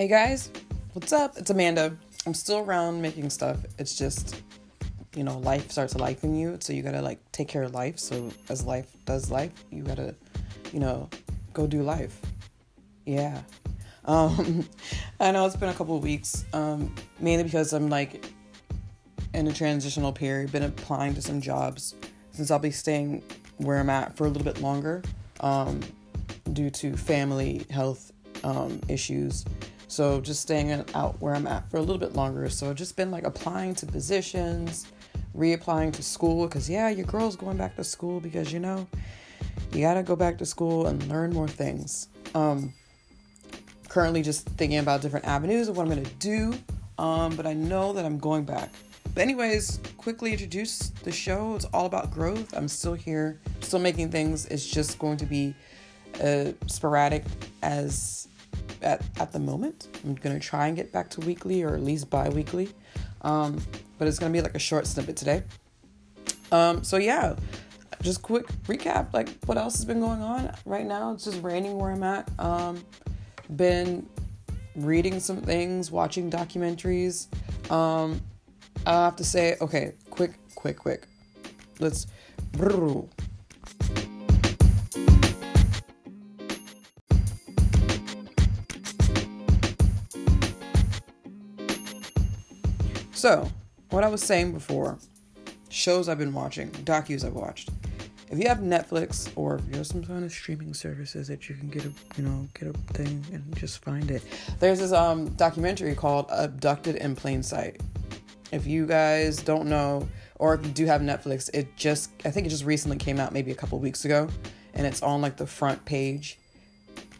Hey 0.00 0.08
guys, 0.08 0.50
what's 0.94 1.12
up? 1.12 1.36
It's 1.36 1.50
Amanda. 1.50 1.94
I'm 2.24 2.32
still 2.32 2.60
around 2.60 3.02
making 3.02 3.28
stuff. 3.28 3.58
It's 3.78 3.98
just, 3.98 4.42
you 5.14 5.22
know, 5.22 5.36
life 5.40 5.70
starts 5.70 5.94
life 5.94 6.24
in 6.24 6.34
you, 6.34 6.56
so 6.58 6.72
you 6.72 6.82
gotta 6.82 7.02
like 7.02 7.18
take 7.32 7.48
care 7.48 7.64
of 7.64 7.74
life. 7.74 7.98
So 7.98 8.30
as 8.48 8.64
life 8.64 8.96
does 9.04 9.30
life, 9.30 9.52
you 9.70 9.82
gotta, 9.82 10.14
you 10.72 10.80
know, 10.80 11.10
go 11.52 11.66
do 11.66 11.82
life. 11.82 12.18
Yeah. 13.04 13.42
Um, 14.06 14.66
I 15.20 15.32
know 15.32 15.44
it's 15.44 15.56
been 15.56 15.68
a 15.68 15.74
couple 15.74 15.98
of 15.98 16.02
weeks, 16.02 16.46
um, 16.54 16.94
mainly 17.18 17.44
because 17.44 17.74
I'm 17.74 17.90
like 17.90 18.24
in 19.34 19.48
a 19.48 19.52
transitional 19.52 20.14
period. 20.14 20.50
Been 20.50 20.62
applying 20.62 21.12
to 21.12 21.20
some 21.20 21.42
jobs 21.42 21.94
since 22.30 22.50
I'll 22.50 22.58
be 22.58 22.70
staying 22.70 23.22
where 23.58 23.76
I'm 23.76 23.90
at 23.90 24.16
for 24.16 24.24
a 24.24 24.30
little 24.30 24.50
bit 24.50 24.62
longer, 24.62 25.02
um, 25.40 25.80
due 26.54 26.70
to 26.70 26.96
family 26.96 27.66
health 27.68 28.12
um, 28.44 28.80
issues. 28.88 29.44
So 29.90 30.20
just 30.20 30.40
staying 30.40 30.84
out 30.94 31.20
where 31.20 31.34
I'm 31.34 31.48
at 31.48 31.68
for 31.68 31.78
a 31.78 31.80
little 31.80 31.98
bit 31.98 32.14
longer. 32.14 32.48
So 32.48 32.72
just 32.72 32.94
been 32.94 33.10
like 33.10 33.24
applying 33.24 33.74
to 33.74 33.86
positions, 33.86 34.86
reapplying 35.36 35.92
to 35.94 36.02
school 36.04 36.46
because 36.46 36.70
yeah, 36.70 36.90
your 36.90 37.06
girl's 37.06 37.34
going 37.34 37.56
back 37.56 37.74
to 37.74 37.82
school 37.82 38.20
because 38.20 38.52
you 38.52 38.60
know 38.60 38.86
you 39.72 39.80
gotta 39.80 40.04
go 40.04 40.14
back 40.14 40.38
to 40.38 40.46
school 40.46 40.86
and 40.86 41.02
learn 41.08 41.32
more 41.32 41.48
things. 41.48 42.06
Um, 42.36 42.72
currently 43.88 44.22
just 44.22 44.46
thinking 44.50 44.78
about 44.78 45.02
different 45.02 45.26
avenues 45.26 45.66
of 45.66 45.76
what 45.76 45.82
I'm 45.82 45.88
gonna 45.88 46.08
do, 46.20 46.54
um, 46.96 47.34
but 47.34 47.44
I 47.44 47.52
know 47.52 47.92
that 47.92 48.04
I'm 48.04 48.18
going 48.18 48.44
back. 48.44 48.70
But 49.12 49.22
anyways, 49.22 49.80
quickly 49.96 50.30
introduce 50.30 50.90
the 51.02 51.10
show. 51.10 51.56
It's 51.56 51.64
all 51.64 51.86
about 51.86 52.12
growth. 52.12 52.56
I'm 52.56 52.68
still 52.68 52.94
here, 52.94 53.40
still 53.58 53.80
making 53.80 54.12
things. 54.12 54.46
It's 54.46 54.64
just 54.64 55.00
going 55.00 55.16
to 55.16 55.26
be 55.26 55.52
uh, 56.22 56.52
sporadic 56.68 57.24
as 57.62 58.28
at, 58.82 59.02
at 59.18 59.32
the 59.32 59.38
moment. 59.38 59.88
I'm 60.04 60.14
going 60.14 60.38
to 60.38 60.44
try 60.44 60.66
and 60.66 60.76
get 60.76 60.92
back 60.92 61.10
to 61.10 61.20
weekly 61.20 61.62
or 61.62 61.74
at 61.74 61.82
least 61.82 62.10
bi 62.10 62.28
weekly. 62.28 62.70
Um, 63.22 63.60
but 63.98 64.08
it's 64.08 64.18
going 64.18 64.32
to 64.32 64.36
be 64.36 64.42
like 64.42 64.54
a 64.54 64.60
short 64.60 64.86
snippet 64.86 65.16
today. 65.16 65.42
Um, 66.52 66.82
so, 66.82 66.96
yeah, 66.96 67.36
just 68.02 68.22
quick 68.22 68.46
recap 68.64 69.12
like 69.12 69.28
what 69.44 69.58
else 69.58 69.76
has 69.76 69.84
been 69.84 70.00
going 70.00 70.22
on 70.22 70.54
right 70.64 70.86
now. 70.86 71.12
It's 71.12 71.24
just 71.24 71.42
raining 71.42 71.78
where 71.78 71.90
I'm 71.90 72.02
at. 72.02 72.30
Um, 72.38 72.82
been 73.56 74.08
reading 74.76 75.20
some 75.20 75.40
things, 75.42 75.90
watching 75.90 76.30
documentaries. 76.30 77.26
Um, 77.70 78.20
I 78.86 78.92
have 78.92 79.16
to 79.16 79.24
say, 79.24 79.56
okay, 79.60 79.92
quick, 80.10 80.32
quick, 80.54 80.78
quick. 80.78 81.06
Let's. 81.78 82.06
So, 93.20 93.46
what 93.90 94.02
I 94.02 94.08
was 94.08 94.22
saying 94.22 94.52
before, 94.52 94.98
shows 95.68 96.08
I've 96.08 96.16
been 96.16 96.32
watching, 96.32 96.70
docus 96.70 97.22
I've 97.22 97.34
watched. 97.34 97.68
If 98.30 98.38
you 98.38 98.48
have 98.48 98.60
Netflix 98.60 99.30
or 99.36 99.56
if 99.56 99.68
you 99.68 99.76
have 99.76 99.86
some 99.86 100.02
kind 100.02 100.24
of 100.24 100.32
streaming 100.32 100.72
services 100.72 101.28
that 101.28 101.46
you 101.46 101.54
can 101.54 101.68
get 101.68 101.84
a 101.84 101.92
you 102.16 102.24
know 102.24 102.48
get 102.58 102.74
a 102.74 102.94
thing 102.94 103.22
and 103.30 103.54
just 103.54 103.84
find 103.84 104.10
it, 104.10 104.22
there's 104.58 104.78
this 104.78 104.92
um 104.92 105.28
documentary 105.34 105.94
called 105.94 106.30
Abducted 106.30 106.96
in 106.96 107.14
Plain 107.14 107.42
Sight. 107.42 107.82
If 108.52 108.66
you 108.66 108.86
guys 108.86 109.42
don't 109.42 109.68
know, 109.68 110.08
or 110.36 110.54
if 110.54 110.64
you 110.64 110.72
do 110.72 110.86
have 110.86 111.02
Netflix, 111.02 111.50
it 111.52 111.76
just 111.76 112.12
I 112.24 112.30
think 112.30 112.46
it 112.46 112.48
just 112.48 112.64
recently 112.64 112.96
came 112.96 113.20
out 113.20 113.34
maybe 113.34 113.50
a 113.50 113.54
couple 113.54 113.78
weeks 113.80 114.06
ago, 114.06 114.30
and 114.72 114.86
it's 114.86 115.02
on 115.02 115.20
like 115.20 115.36
the 115.36 115.46
front 115.46 115.84
page. 115.84 116.38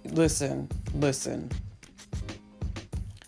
Listen, 0.07 0.67
listen. 0.95 1.51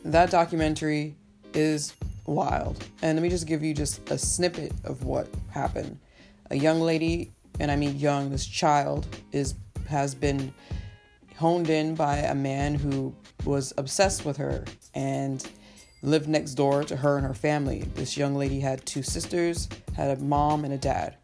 That 0.06 0.30
documentary 0.30 1.16
is 1.52 1.92
wild. 2.26 2.84
And 3.02 3.16
let 3.16 3.22
me 3.22 3.28
just 3.28 3.46
give 3.46 3.62
you 3.62 3.74
just 3.74 4.08
a 4.10 4.18
snippet 4.18 4.72
of 4.84 5.04
what 5.04 5.28
happened. 5.50 5.98
A 6.50 6.56
young 6.56 6.80
lady, 6.80 7.32
and 7.60 7.70
I 7.70 7.76
mean 7.76 7.98
young, 7.98 8.30
this 8.30 8.46
child 8.46 9.06
is 9.32 9.54
has 9.88 10.14
been 10.14 10.54
honed 11.36 11.68
in 11.68 11.94
by 11.94 12.18
a 12.18 12.34
man 12.34 12.74
who 12.74 13.14
was 13.44 13.72
obsessed 13.76 14.24
with 14.24 14.36
her 14.36 14.64
and 14.94 15.48
lived 16.02 16.28
next 16.28 16.54
door 16.54 16.84
to 16.84 16.96
her 16.96 17.16
and 17.16 17.26
her 17.26 17.34
family. 17.34 17.80
This 17.94 18.16
young 18.16 18.34
lady 18.34 18.60
had 18.60 18.84
two 18.86 19.02
sisters, 19.02 19.68
had 19.94 20.16
a 20.16 20.20
mom 20.20 20.64
and 20.64 20.74
a 20.74 20.78
dad. 20.78 21.16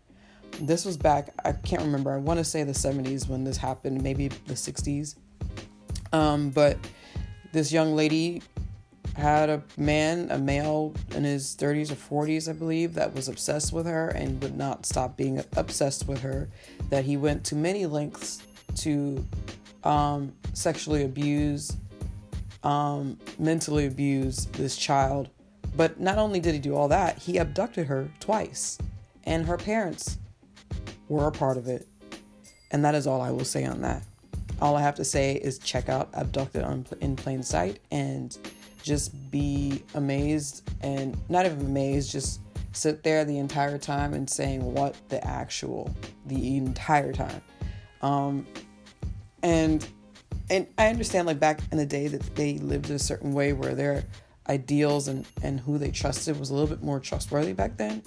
This 0.60 0.84
was 0.84 0.96
back, 0.96 1.32
I 1.44 1.52
can't 1.52 1.82
remember, 1.82 2.12
I 2.12 2.16
want 2.16 2.38
to 2.38 2.44
say 2.44 2.62
the 2.64 2.72
70s 2.72 3.28
when 3.28 3.44
this 3.44 3.56
happened, 3.56 4.02
maybe 4.02 4.28
the 4.28 4.54
60s. 4.54 5.16
Um, 6.12 6.50
but 6.50 6.78
this 7.52 7.70
young 7.72 7.94
lady 7.94 8.42
had 9.16 9.50
a 9.50 9.62
man, 9.76 10.30
a 10.30 10.38
male 10.38 10.94
in 11.14 11.24
his 11.24 11.56
30s 11.56 11.90
or 11.90 12.24
40s, 12.24 12.48
I 12.48 12.52
believe, 12.52 12.94
that 12.94 13.14
was 13.14 13.28
obsessed 13.28 13.72
with 13.72 13.86
her 13.86 14.08
and 14.08 14.40
would 14.42 14.56
not 14.56 14.86
stop 14.86 15.16
being 15.16 15.42
obsessed 15.56 16.06
with 16.06 16.20
her. 16.20 16.48
That 16.90 17.04
he 17.04 17.16
went 17.16 17.44
to 17.46 17.56
many 17.56 17.86
lengths 17.86 18.42
to 18.76 19.24
um, 19.84 20.32
sexually 20.52 21.04
abuse, 21.04 21.76
um, 22.62 23.18
mentally 23.38 23.86
abuse 23.86 24.46
this 24.46 24.76
child. 24.76 25.28
But 25.76 26.00
not 26.00 26.18
only 26.18 26.40
did 26.40 26.54
he 26.54 26.60
do 26.60 26.74
all 26.74 26.88
that, 26.88 27.18
he 27.18 27.38
abducted 27.38 27.86
her 27.86 28.10
twice, 28.20 28.78
and 29.24 29.46
her 29.46 29.56
parents 29.56 30.18
were 31.08 31.26
a 31.26 31.32
part 31.32 31.56
of 31.56 31.68
it. 31.68 31.86
And 32.70 32.84
that 32.84 32.94
is 32.94 33.06
all 33.06 33.20
I 33.20 33.30
will 33.30 33.44
say 33.44 33.64
on 33.64 33.80
that. 33.82 34.02
All 34.60 34.76
I 34.76 34.82
have 34.82 34.96
to 34.96 35.04
say 35.04 35.34
is 35.34 35.58
check 35.58 35.88
out 35.88 36.08
Abducted 36.12 36.64
in 37.00 37.16
Plain 37.16 37.42
Sight 37.42 37.78
and 37.90 38.36
just 38.82 39.30
be 39.30 39.82
amazed 39.94 40.68
and 40.80 41.16
not 41.28 41.46
even 41.46 41.60
amazed, 41.60 42.10
just 42.10 42.40
sit 42.72 43.02
there 43.02 43.24
the 43.24 43.38
entire 43.38 43.78
time 43.78 44.14
and 44.14 44.28
saying 44.28 44.62
what 44.74 44.96
the 45.08 45.24
actual 45.26 45.94
the 46.26 46.56
entire 46.56 47.12
time. 47.12 47.42
Um, 48.02 48.46
and 49.42 49.86
and 50.50 50.66
I 50.78 50.88
understand 50.88 51.26
like 51.26 51.40
back 51.40 51.60
in 51.70 51.78
the 51.78 51.86
day 51.86 52.08
that 52.08 52.36
they 52.36 52.58
lived 52.58 52.90
a 52.90 52.98
certain 52.98 53.32
way 53.32 53.52
where 53.52 53.74
their 53.74 54.04
ideals 54.48 55.08
and 55.08 55.26
and 55.42 55.60
who 55.60 55.78
they 55.78 55.90
trusted 55.90 56.38
was 56.38 56.50
a 56.50 56.54
little 56.54 56.68
bit 56.68 56.82
more 56.82 57.00
trustworthy 57.00 57.52
back 57.52 57.76
then, 57.76 58.02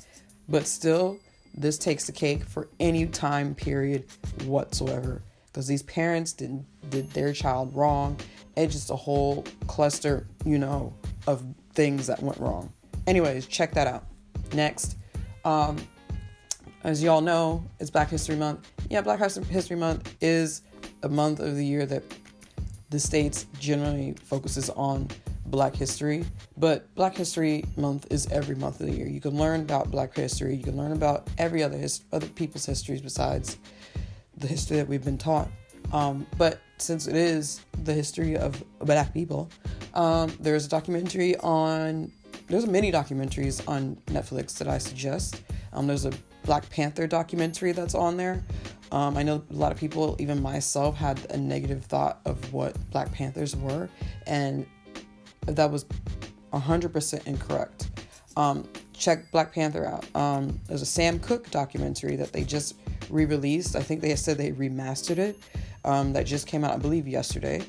but 0.48 0.68
still 0.68 1.20
this 1.54 1.78
takes 1.78 2.06
the 2.06 2.12
cake 2.14 2.44
for 2.46 2.70
any 2.80 3.06
time 3.06 3.54
period 3.54 4.06
whatsoever 4.46 5.22
because 5.52 5.68
these 5.68 5.84
parents 5.84 6.34
did 6.34 6.66
did 6.90 7.10
their 7.12 7.34
child 7.34 7.76
wrong 7.76 8.18
it's 8.56 8.74
just 8.74 8.90
a 8.90 8.96
whole 8.96 9.46
cluster, 9.68 10.28
you 10.46 10.58
know, 10.58 10.94
of 11.28 11.44
things 11.74 12.08
that 12.08 12.22
went 12.22 12.38
wrong. 12.40 12.72
Anyways, 13.08 13.48
check 13.48 13.74
that 13.74 13.88
out. 13.88 14.06
Next, 14.54 14.98
um, 15.46 15.78
as 16.84 17.02
y'all 17.02 17.22
know, 17.22 17.64
it's 17.80 17.90
Black 17.90 18.10
History 18.10 18.36
Month. 18.36 18.70
Yeah, 18.90 19.02
Black 19.02 19.20
History 19.20 19.76
Month 19.76 20.16
is 20.22 20.64
a 21.04 21.10
month 21.10 21.40
of 21.40 21.56
the 21.56 21.66
year 21.66 21.86
that 21.86 22.04
the 22.90 23.00
states 23.00 23.46
generally 23.60 24.16
focuses 24.26 24.70
on 24.72 25.08
Black 25.46 25.76
history, 25.76 26.26
but 26.58 26.94
Black 26.96 27.16
History 27.16 27.64
Month 27.78 28.08
is 28.10 28.28
every 28.28 28.56
month 28.56 28.80
of 28.80 28.88
the 28.88 28.94
year. 28.94 29.08
You 29.08 29.22
can 29.22 29.38
learn 29.38 29.62
about 29.62 29.92
Black 29.92 30.16
history. 30.16 30.56
You 30.56 30.64
can 30.64 30.78
learn 30.78 30.92
about 30.92 31.30
every 31.38 31.64
other 31.64 31.78
his, 31.78 32.04
other 32.12 32.28
people's 32.28 32.66
histories 32.66 33.02
besides 33.02 33.58
the 34.42 34.48
history 34.48 34.78
that 34.78 34.88
we've 34.88 35.04
been 35.04 35.18
taught. 35.18 35.50
Um, 35.94 36.28
but 36.38 36.60
since 36.78 37.08
it 37.08 37.16
is 37.16 37.62
the 37.84 37.94
history 37.94 38.36
of 38.36 38.64
black 38.80 39.14
people, 39.14 39.50
um, 39.94 40.34
there's 40.40 40.66
a 40.66 40.70
documentary 40.70 41.38
on, 41.38 42.12
there's 42.48 42.66
many 42.66 42.92
documentaries 42.92 43.68
on 43.68 43.98
Netflix 44.08 44.58
that 44.58 44.68
I 44.68 44.78
suggest. 44.78 45.42
Um, 45.74 45.88
there's 45.88 46.06
a 46.06 46.12
Black 46.44 46.70
Panther 46.70 47.08
documentary 47.08 47.72
that's 47.72 47.96
on 47.96 48.18
there. 48.18 48.44
Um, 48.92 49.16
I 49.16 49.24
know 49.24 49.44
a 49.50 49.54
lot 49.54 49.72
of 49.72 49.78
people, 49.78 50.16
even 50.20 50.42
myself, 50.42 50.96
had 50.98 51.20
a 51.32 51.38
negative 51.38 51.86
thought 51.86 52.20
of 52.26 52.52
what 52.52 52.76
Black 52.90 53.12
Panthers 53.12 53.56
were, 53.56 53.88
and 54.28 54.66
that 55.46 55.72
was 55.72 55.86
100% 56.52 57.28
incorrect. 57.28 57.90
Um, 58.36 58.68
check 58.94 59.32
Black 59.32 59.54
Panther 59.54 59.86
out. 59.86 60.06
Um, 60.16 60.60
there's 60.68 60.82
a 60.82 60.86
Sam 60.86 61.20
Cooke 61.20 61.50
documentary 61.52 62.16
that 62.18 62.34
they 62.34 62.44
just 62.44 62.76
re 63.12 63.26
released. 63.26 63.76
I 63.76 63.82
think 63.82 64.02
they 64.02 64.16
said 64.16 64.38
they 64.38 64.52
remastered 64.52 65.18
it 65.18 65.40
um, 65.86 66.14
that 66.14 66.26
just 66.26 66.48
came 66.48 66.64
out, 66.64 66.74
I 66.74 66.78
believe, 66.78 67.08
yesterday. 67.08 67.64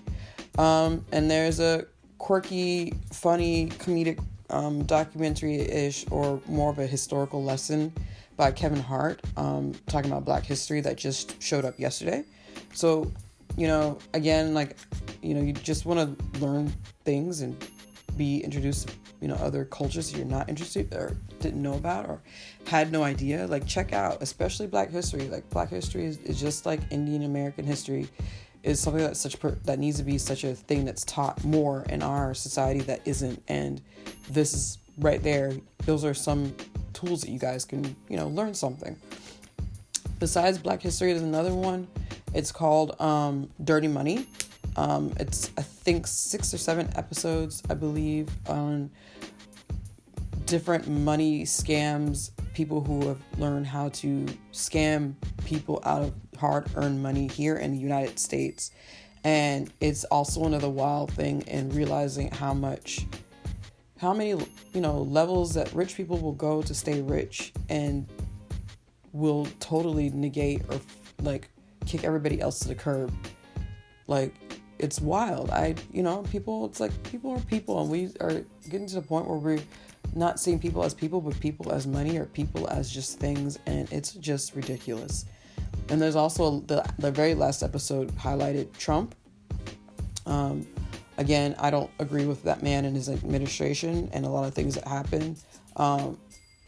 Um, 0.58 1.04
and 1.12 1.30
there's 1.30 1.60
a 1.60 1.86
quirky, 2.18 2.94
funny, 3.12 3.66
comedic 3.68 4.22
um, 4.50 4.84
documentary 4.84 5.60
ish 5.60 6.04
or 6.10 6.40
more 6.46 6.70
of 6.70 6.78
a 6.78 6.86
historical 6.86 7.42
lesson 7.42 7.92
by 8.36 8.52
Kevin 8.52 8.80
Hart 8.80 9.20
um, 9.36 9.72
talking 9.88 10.10
about 10.10 10.24
black 10.24 10.44
history 10.44 10.80
that 10.82 10.96
just 10.96 11.40
showed 11.42 11.64
up 11.64 11.78
yesterday. 11.78 12.24
So, 12.74 13.10
you 13.56 13.66
know, 13.66 13.98
again, 14.14 14.54
like, 14.54 14.76
you 15.22 15.34
know, 15.34 15.42
you 15.42 15.52
just 15.52 15.84
want 15.84 16.18
to 16.18 16.38
learn 16.38 16.72
things 17.04 17.40
and 17.40 17.56
be 18.16 18.38
introduced 18.40 18.90
you 19.22 19.28
know, 19.28 19.36
other 19.36 19.64
cultures 19.64 20.12
you're 20.12 20.26
not 20.26 20.48
interested 20.48 20.92
or 20.92 21.16
didn't 21.38 21.62
know 21.62 21.74
about 21.74 22.06
or 22.06 22.20
had 22.66 22.90
no 22.90 23.04
idea. 23.04 23.46
Like, 23.46 23.66
check 23.66 23.92
out, 23.92 24.20
especially 24.20 24.66
black 24.66 24.90
history. 24.90 25.28
Like, 25.28 25.48
black 25.48 25.70
history 25.70 26.04
is, 26.04 26.18
is 26.18 26.40
just 26.40 26.66
like 26.66 26.80
Indian 26.90 27.22
American 27.22 27.64
history 27.64 28.08
is 28.62 28.80
something 28.80 29.02
that's 29.02 29.20
such 29.20 29.40
per, 29.40 29.50
that 29.64 29.78
needs 29.78 29.98
to 29.98 30.04
be 30.04 30.18
such 30.18 30.44
a 30.44 30.54
thing 30.54 30.84
that's 30.84 31.04
taught 31.04 31.42
more 31.44 31.84
in 31.88 32.02
our 32.02 32.34
society 32.34 32.80
that 32.80 33.00
isn't 33.04 33.42
and 33.48 33.80
this 34.30 34.54
is 34.54 34.78
right 34.98 35.22
there 35.22 35.52
those 35.84 36.04
are 36.04 36.14
some 36.14 36.54
tools 36.92 37.22
that 37.22 37.30
you 37.30 37.38
guys 37.38 37.64
can 37.64 37.84
you 38.08 38.16
know 38.16 38.28
learn 38.28 38.54
something 38.54 38.96
besides 40.18 40.58
black 40.58 40.80
history 40.80 41.12
there's 41.12 41.22
another 41.22 41.54
one 41.54 41.88
it's 42.34 42.52
called 42.52 42.98
um, 43.00 43.50
dirty 43.64 43.88
money 43.88 44.26
um, 44.76 45.12
it's 45.18 45.50
i 45.58 45.62
think 45.62 46.06
six 46.06 46.52
or 46.52 46.58
seven 46.58 46.88
episodes 46.96 47.62
i 47.70 47.74
believe 47.74 48.28
on 48.48 48.90
different 50.46 50.88
money 50.88 51.44
scams 51.44 52.30
people 52.54 52.82
who 52.82 53.08
have 53.08 53.18
learned 53.38 53.66
how 53.66 53.88
to 53.90 54.26
scam 54.52 55.14
people 55.44 55.80
out 55.84 56.02
of 56.02 56.14
hard 56.38 56.66
earned 56.76 57.02
money 57.02 57.26
here 57.28 57.56
in 57.56 57.72
the 57.72 57.78
United 57.78 58.18
States. 58.18 58.70
And 59.24 59.72
it's 59.80 60.04
also 60.04 60.44
another 60.44 60.68
wild 60.68 61.12
thing 61.12 61.42
in 61.42 61.70
realizing 61.70 62.30
how 62.30 62.52
much, 62.52 63.06
how 63.98 64.12
many, 64.12 64.30
you 64.74 64.80
know, 64.80 65.02
levels 65.02 65.54
that 65.54 65.72
rich 65.72 65.96
people 65.96 66.18
will 66.18 66.32
go 66.32 66.62
to 66.62 66.74
stay 66.74 67.00
rich 67.02 67.52
and 67.68 68.06
will 69.12 69.46
totally 69.60 70.10
negate 70.10 70.62
or 70.68 70.80
like 71.20 71.48
kick 71.86 72.02
everybody 72.02 72.40
else 72.40 72.58
to 72.60 72.68
the 72.68 72.74
curb. 72.74 73.12
Like, 74.08 74.34
it's 74.82 75.00
wild. 75.00 75.50
I, 75.50 75.76
you 75.92 76.02
know, 76.02 76.22
people, 76.30 76.66
it's 76.66 76.80
like 76.80 76.90
people 77.04 77.30
are 77.30 77.40
people, 77.40 77.80
and 77.80 77.90
we 77.90 78.10
are 78.20 78.44
getting 78.68 78.86
to 78.88 78.96
the 78.96 79.02
point 79.02 79.28
where 79.28 79.38
we're 79.38 79.62
not 80.14 80.40
seeing 80.40 80.58
people 80.58 80.82
as 80.82 80.92
people, 80.92 81.20
but 81.20 81.38
people 81.40 81.72
as 81.72 81.86
money 81.86 82.18
or 82.18 82.26
people 82.26 82.68
as 82.68 82.90
just 82.90 83.18
things, 83.18 83.58
and 83.66 83.90
it's 83.92 84.12
just 84.14 84.54
ridiculous. 84.54 85.24
And 85.88 86.02
there's 86.02 86.16
also 86.16 86.60
the 86.60 86.84
the 86.98 87.10
very 87.10 87.34
last 87.34 87.62
episode 87.62 88.10
highlighted 88.16 88.76
Trump. 88.76 89.14
Um, 90.26 90.66
again, 91.16 91.54
I 91.58 91.70
don't 91.70 91.90
agree 92.00 92.26
with 92.26 92.42
that 92.42 92.62
man 92.62 92.84
and 92.84 92.96
his 92.96 93.08
administration 93.08 94.10
and 94.12 94.26
a 94.26 94.28
lot 94.28 94.44
of 94.44 94.54
things 94.54 94.74
that 94.74 94.86
happen. 94.86 95.36
Um, 95.76 96.18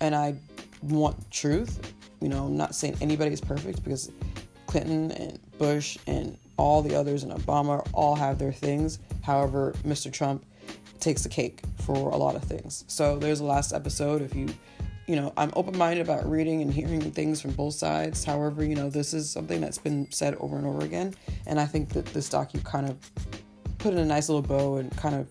and 0.00 0.14
I 0.14 0.36
want 0.82 1.30
truth. 1.30 1.92
You 2.20 2.28
know, 2.28 2.46
I'm 2.46 2.56
not 2.56 2.74
saying 2.74 2.96
anybody 3.00 3.32
is 3.32 3.40
perfect 3.40 3.84
because 3.84 4.10
Clinton 4.66 5.10
and 5.12 5.38
Bush 5.58 5.98
and 6.06 6.36
all 6.56 6.82
the 6.82 6.94
others 6.94 7.22
and 7.22 7.32
Obama 7.32 7.86
all 7.92 8.14
have 8.14 8.38
their 8.38 8.52
things. 8.52 8.98
However, 9.22 9.74
Mr. 9.84 10.12
Trump 10.12 10.44
takes 11.00 11.22
the 11.22 11.28
cake 11.28 11.60
for 11.78 12.10
a 12.10 12.16
lot 12.16 12.34
of 12.34 12.44
things. 12.44 12.84
So 12.88 13.18
there's 13.18 13.40
a 13.40 13.44
last 13.44 13.72
episode. 13.72 14.22
If 14.22 14.34
you, 14.34 14.48
you 15.06 15.16
know, 15.16 15.32
I'm 15.36 15.52
open 15.54 15.76
minded 15.76 16.02
about 16.02 16.28
reading 16.28 16.62
and 16.62 16.72
hearing 16.72 17.00
things 17.10 17.40
from 17.40 17.52
both 17.52 17.74
sides. 17.74 18.24
However, 18.24 18.64
you 18.64 18.74
know, 18.74 18.88
this 18.88 19.12
is 19.12 19.30
something 19.30 19.60
that's 19.60 19.78
been 19.78 20.10
said 20.10 20.34
over 20.36 20.56
and 20.56 20.66
over 20.66 20.84
again. 20.84 21.14
And 21.46 21.60
I 21.60 21.66
think 21.66 21.90
that 21.90 22.06
this 22.06 22.28
docu 22.30 22.62
kind 22.64 22.88
of 22.88 22.96
put 23.78 23.92
in 23.92 23.98
a 23.98 24.04
nice 24.04 24.28
little 24.28 24.42
bow 24.42 24.76
and 24.76 24.96
kind 24.96 25.14
of, 25.14 25.30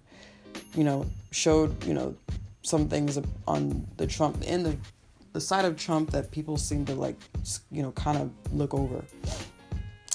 you 0.75 0.83
know, 0.83 1.05
showed, 1.31 1.83
you 1.85 1.93
know, 1.93 2.15
some 2.61 2.87
things 2.87 3.19
on 3.47 3.85
the 3.97 4.07
Trump, 4.07 4.43
in 4.43 4.63
the, 4.63 4.77
the 5.33 5.41
side 5.41 5.65
of 5.65 5.75
Trump 5.75 6.11
that 6.11 6.31
people 6.31 6.55
seem 6.55 6.85
to 6.85 6.93
like, 6.93 7.17
you 7.71 7.81
know, 7.81 7.91
kind 7.91 8.17
of 8.17 8.31
look 8.53 8.73
over. 8.73 9.03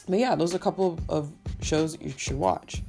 But 0.09 0.19
yeah, 0.19 0.35
those 0.35 0.55
are 0.55 0.57
a 0.57 0.61
couple 0.61 0.99
of 1.09 1.31
shows 1.61 1.93
that 1.93 2.03
you 2.03 2.13
should 2.17 2.37
watch. 2.37 2.83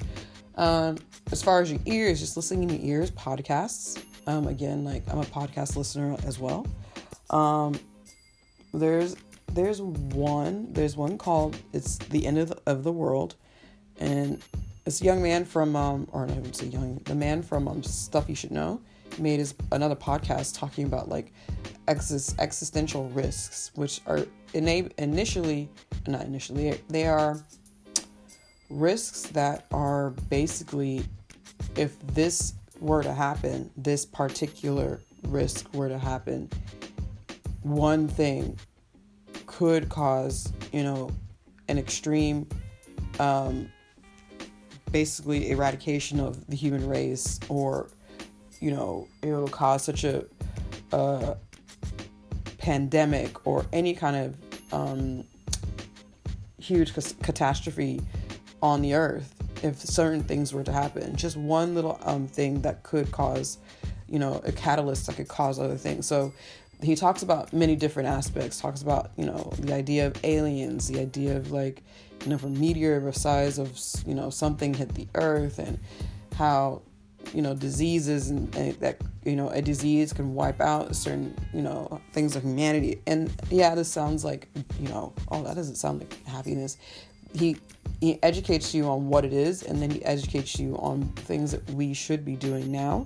Um, 0.55 0.97
as 1.31 1.43
far 1.43 1.61
as 1.61 1.71
your 1.71 1.79
ears, 1.85 2.19
just 2.19 2.35
listening 2.35 2.69
in 2.69 2.75
your 2.75 2.97
ears, 2.97 3.11
podcasts. 3.11 4.01
Um, 4.27 4.47
again, 4.47 4.83
like 4.83 5.03
I'm 5.09 5.19
a 5.19 5.23
podcast 5.23 5.75
listener 5.75 6.15
as 6.25 6.39
well. 6.39 6.67
Um, 7.29 7.79
there's 8.73 9.15
there's 9.53 9.81
one 9.81 10.71
there's 10.73 10.95
one 10.95 11.17
called 11.17 11.57
it's 11.73 11.97
the 11.97 12.25
end 12.27 12.37
of 12.37 12.49
the, 12.49 12.61
of 12.65 12.83
the 12.83 12.91
world, 12.91 13.35
and 13.99 14.41
this 14.85 15.01
young 15.01 15.21
man 15.21 15.45
from 15.45 15.75
um 15.75 16.07
or 16.11 16.23
I 16.23 16.27
wouldn't 16.27 16.55
say 16.55 16.67
young 16.67 17.01
the 17.05 17.15
man 17.15 17.41
from 17.41 17.67
um 17.67 17.83
stuff 17.83 18.29
you 18.29 18.35
should 18.35 18.51
know 18.51 18.81
made 19.17 19.39
his 19.39 19.55
another 19.71 19.95
podcast 19.95 20.57
talking 20.57 20.85
about 20.85 21.09
like 21.09 21.33
exis, 21.87 22.37
existential 22.39 23.09
risks, 23.09 23.71
which 23.75 24.01
are 24.05 24.25
ina- 24.53 24.89
initially 24.97 25.69
not 26.07 26.25
initially 26.25 26.79
they 26.89 27.05
are 27.05 27.43
risks 28.69 29.23
that 29.23 29.65
are 29.71 30.11
basically 30.29 31.03
if 31.75 31.97
this 32.13 32.53
were 32.79 33.03
to 33.03 33.13
happen, 33.13 33.69
this 33.77 34.05
particular 34.05 34.99
risk 35.27 35.73
were 35.73 35.89
to 35.89 35.97
happen, 35.97 36.49
one 37.61 38.07
thing 38.07 38.57
could 39.45 39.89
cause, 39.89 40.51
you 40.71 40.83
know, 40.83 41.09
an 41.67 41.77
extreme, 41.77 42.47
um, 43.19 43.69
basically 44.91 45.51
eradication 45.51 46.19
of 46.19 46.45
the 46.47 46.55
human 46.55 46.87
race, 46.87 47.39
or, 47.49 47.89
you 48.59 48.71
know, 48.71 49.07
it 49.21 49.31
will 49.31 49.47
cause 49.47 49.83
such 49.83 50.03
a, 50.03 50.25
pandemic 52.57 53.47
or 53.47 53.65
any 53.71 53.93
kind 53.93 54.15
of 54.15 54.73
um, 54.73 55.23
huge 56.59 56.93
catastrophe 57.23 58.01
on 58.61 58.81
the 58.81 58.93
earth 58.93 59.33
if 59.63 59.77
certain 59.79 60.21
things 60.23 60.53
were 60.53 60.63
to 60.63 60.71
happen. 60.71 61.15
Just 61.15 61.37
one 61.37 61.73
little 61.73 61.99
um, 62.03 62.27
thing 62.27 62.61
that 62.61 62.83
could 62.83 63.11
cause, 63.11 63.57
you 64.07 64.19
know, 64.19 64.41
a 64.45 64.51
catalyst 64.51 65.07
that 65.07 65.15
could 65.15 65.27
cause 65.27 65.57
other 65.57 65.77
things. 65.77 66.05
So 66.05 66.33
he 66.81 66.95
talks 66.95 67.23
about 67.23 67.51
many 67.51 67.75
different 67.75 68.09
aspects. 68.09 68.59
Talks 68.59 68.81
about 68.81 69.11
you 69.17 69.25
know 69.25 69.51
the 69.59 69.73
idea 69.73 70.07
of 70.07 70.23
aliens, 70.23 70.87
the 70.87 70.99
idea 70.99 71.35
of 71.35 71.51
like 71.51 71.83
you 72.23 72.29
know 72.29 72.35
if 72.35 72.43
a 72.43 72.49
meteor 72.49 73.07
of 73.07 73.15
size 73.15 73.57
of 73.57 73.77
you 74.05 74.15
know 74.15 74.29
something 74.29 74.73
hit 74.73 74.95
the 74.95 75.07
earth 75.15 75.59
and 75.59 75.79
how 76.35 76.81
you 77.33 77.41
know 77.41 77.53
diseases 77.53 78.29
and, 78.29 78.53
and, 78.55 78.73
that 78.79 79.01
you 79.23 79.35
know 79.35 79.49
a 79.49 79.61
disease 79.61 80.13
can 80.13 80.33
wipe 80.33 80.61
out 80.61 80.95
certain 80.95 81.35
you 81.53 81.61
know 81.61 82.01
things 82.13 82.35
of 82.35 82.43
humanity. 82.43 83.01
And 83.07 83.31
yeah 83.49 83.75
this 83.75 83.89
sounds 83.89 84.25
like 84.25 84.47
you 84.79 84.89
know 84.89 85.13
oh 85.29 85.43
that 85.43 85.55
doesn't 85.55 85.75
sound 85.75 85.99
like 85.99 86.25
happiness. 86.25 86.77
He 87.33 87.57
he 88.01 88.21
educates 88.23 88.73
you 88.73 88.85
on 88.85 89.09
what 89.09 89.25
it 89.25 89.33
is 89.33 89.63
and 89.63 89.81
then 89.81 89.91
he 89.91 90.03
educates 90.05 90.59
you 90.59 90.75
on 90.77 91.03
things 91.15 91.51
that 91.51 91.69
we 91.71 91.93
should 91.93 92.23
be 92.23 92.35
doing 92.35 92.71
now 92.71 93.05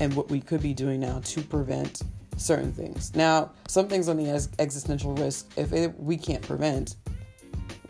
and 0.00 0.14
what 0.14 0.30
we 0.30 0.40
could 0.40 0.62
be 0.62 0.72
doing 0.72 1.00
now 1.00 1.20
to 1.24 1.42
prevent 1.42 2.02
certain 2.36 2.72
things. 2.72 3.14
Now 3.14 3.50
some 3.68 3.86
things 3.86 4.08
on 4.08 4.16
the 4.16 4.48
existential 4.58 5.14
risk 5.14 5.46
if 5.56 5.72
it, 5.72 5.98
we 6.00 6.16
can't 6.16 6.42
prevent 6.42 6.96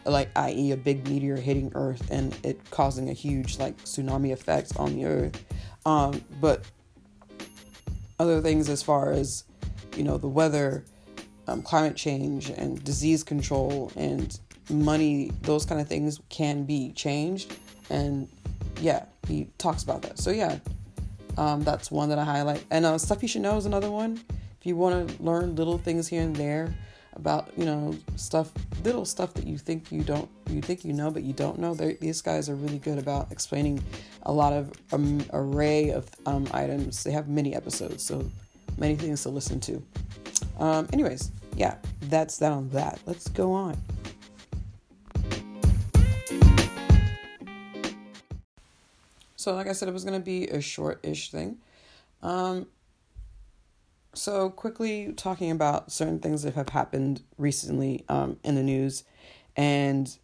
like 0.05 0.31
i.e 0.37 0.73
a 0.73 0.77
big 0.77 1.07
meteor 1.09 1.37
hitting 1.37 1.71
earth 1.75 2.11
and 2.11 2.37
it 2.43 2.59
causing 2.71 3.11
a 3.11 3.13
huge 3.13 3.59
like 3.59 3.77
tsunami 3.79 4.33
effect 4.33 4.73
on 4.77 4.95
the 4.95 5.05
earth 5.05 5.45
um, 5.87 6.21
but 6.41 6.65
other 8.19 8.41
things 8.41 8.69
as 8.69 8.83
far 8.83 9.13
as 9.13 9.45
you 9.97 10.05
know 10.05 10.19
the 10.19 10.29
weather 10.29 10.85
um, 11.49 11.63
climate 11.63 11.97
change 11.97 12.51
and 12.51 12.83
disease 12.85 13.23
control 13.25 13.91
and 13.97 14.39
money, 14.71 15.33
those 15.43 15.67
kind 15.67 15.81
of 15.81 15.89
things 15.89 16.21
can 16.29 16.65
be 16.65 16.93
changed. 16.93 17.57
And 17.91 18.29
yeah, 18.81 19.07
he 19.27 19.49
talks 19.59 19.83
about 19.83 20.03
that. 20.03 20.19
So 20.19 20.31
yeah, 20.31 20.59
um, 21.37 21.63
that's 21.65 21.91
one 21.91 22.09
that 22.11 22.19
I 22.19 22.25
highlight. 22.25 22.65
And 22.71 22.85
uh, 22.87 22.99
stuff 22.99 23.23
you 23.23 23.29
should 23.29 23.43
know 23.43 23.57
is 23.57 23.67
another 23.67 23.91
one. 23.91 24.21
If 24.61 24.67
you 24.67 24.77
want 24.77 25.09
to 25.09 25.23
learn 25.23 25.57
little 25.57 25.79
things 25.79 26.07
here 26.07 26.23
and 26.23 26.37
there 26.37 26.75
about 27.15 27.51
you 27.57 27.65
know 27.65 27.97
stuff, 28.17 28.51
little 28.85 29.05
stuff 29.05 29.35
that 29.35 29.47
you 29.47 29.59
think 29.59 29.91
you 29.91 30.03
don't, 30.03 30.29
you 30.49 30.61
think 30.61 30.85
you 30.85 30.93
know 30.93 31.11
but 31.11 31.23
you 31.23 31.33
don't 31.33 31.59
know. 31.59 31.75
They're, 31.75 31.95
these 31.95 32.23
guys 32.23 32.49
are 32.49 32.55
really 32.55 32.79
good 32.79 32.99
about 32.99 33.31
explaining 33.33 33.83
a 34.23 34.33
lot 34.33 34.53
of 34.53 34.73
um, 34.93 35.25
array 35.33 35.91
of 35.91 36.09
um, 36.27 36.49
items. 36.53 37.03
They 37.05 37.13
have 37.13 37.29
many 37.29 37.55
episodes, 37.55 38.03
so 38.03 38.29
many 38.79 38.97
things 38.97 39.23
to 39.23 39.29
listen 39.29 39.61
to. 39.61 39.83
Um, 40.59 40.89
anyways, 40.93 41.33
yeah, 41.57 41.77
that's 42.03 42.39
that 42.39 42.53
on 42.53 42.69
that. 42.71 43.01
Let's 43.07 43.29
go 43.29 43.53
on. 43.53 43.77
So, 49.37 49.55
like 49.55 49.69
I 49.69 49.73
said, 49.73 49.89
it 49.89 49.93
was 49.93 50.05
going 50.05 50.21
to 50.21 50.25
be 50.25 50.49
a 50.49 50.61
short 50.61 51.01
ish 51.03 51.31
thing. 51.31 51.57
Um, 52.23 52.67
so, 54.15 54.51
quickly 54.51 55.13
talking 55.13 55.51
about 55.51 55.93
certain 55.93 56.19
things 56.19 56.43
that 56.43 56.55
have 56.55 56.71
happened 56.71 57.23
recently 57.39 58.05
um, 58.09 58.39
in 58.43 58.55
the 58.55 58.63
news. 58.63 59.05
And 59.57 60.17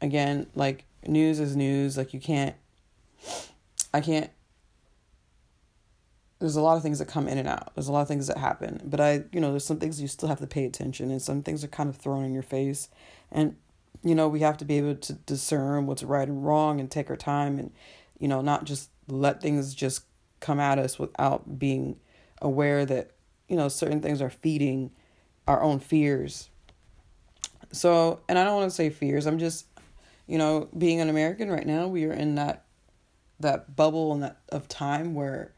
again, 0.00 0.46
like, 0.54 0.84
news 1.06 1.40
is 1.40 1.56
news. 1.56 1.96
Like, 1.96 2.12
you 2.12 2.20
can't, 2.20 2.54
I 3.94 4.00
can't, 4.00 4.30
there's 6.38 6.56
a 6.56 6.60
lot 6.60 6.76
of 6.76 6.82
things 6.82 6.98
that 6.98 7.08
come 7.08 7.28
in 7.28 7.38
and 7.38 7.48
out. 7.48 7.74
There's 7.74 7.88
a 7.88 7.92
lot 7.92 8.02
of 8.02 8.08
things 8.08 8.26
that 8.26 8.38
happen. 8.38 8.80
But 8.84 9.00
I, 9.00 9.24
you 9.32 9.40
know, 9.40 9.50
there's 9.50 9.64
some 9.64 9.78
things 9.78 10.00
you 10.00 10.08
still 10.08 10.28
have 10.28 10.40
to 10.40 10.46
pay 10.46 10.64
attention, 10.64 11.10
and 11.10 11.20
some 11.20 11.42
things 11.42 11.64
are 11.64 11.68
kind 11.68 11.88
of 11.88 11.96
thrown 11.96 12.24
in 12.24 12.32
your 12.32 12.42
face. 12.42 12.88
And, 13.30 13.56
you 14.02 14.14
know, 14.14 14.28
we 14.28 14.40
have 14.40 14.56
to 14.58 14.64
be 14.64 14.78
able 14.78 14.94
to 14.96 15.12
discern 15.12 15.86
what's 15.86 16.02
right 16.02 16.28
and 16.28 16.44
wrong 16.44 16.80
and 16.80 16.90
take 16.90 17.10
our 17.10 17.16
time 17.16 17.58
and 17.58 17.72
you 18.20 18.28
know, 18.28 18.42
not 18.42 18.64
just 18.64 18.90
let 19.08 19.40
things 19.40 19.74
just 19.74 20.04
come 20.38 20.60
at 20.60 20.78
us 20.78 20.98
without 20.98 21.58
being 21.58 21.96
aware 22.40 22.84
that, 22.86 23.12
you 23.48 23.56
know, 23.56 23.68
certain 23.68 24.00
things 24.00 24.22
are 24.22 24.30
feeding 24.30 24.90
our 25.46 25.62
own 25.62 25.80
fears. 25.80 26.48
So, 27.72 28.20
and 28.28 28.38
I 28.38 28.44
don't 28.44 28.56
want 28.56 28.70
to 28.70 28.74
say 28.74 28.90
fears, 28.90 29.26
I'm 29.26 29.38
just, 29.38 29.66
you 30.26 30.38
know, 30.38 30.68
being 30.76 31.00
an 31.00 31.08
American 31.08 31.50
right 31.50 31.66
now, 31.66 31.86
we 31.86 32.04
are 32.04 32.12
in 32.12 32.36
that 32.36 32.64
that 33.40 33.74
bubble 33.74 34.12
and 34.12 34.22
that 34.22 34.36
of 34.50 34.68
time 34.68 35.14
where 35.14 35.52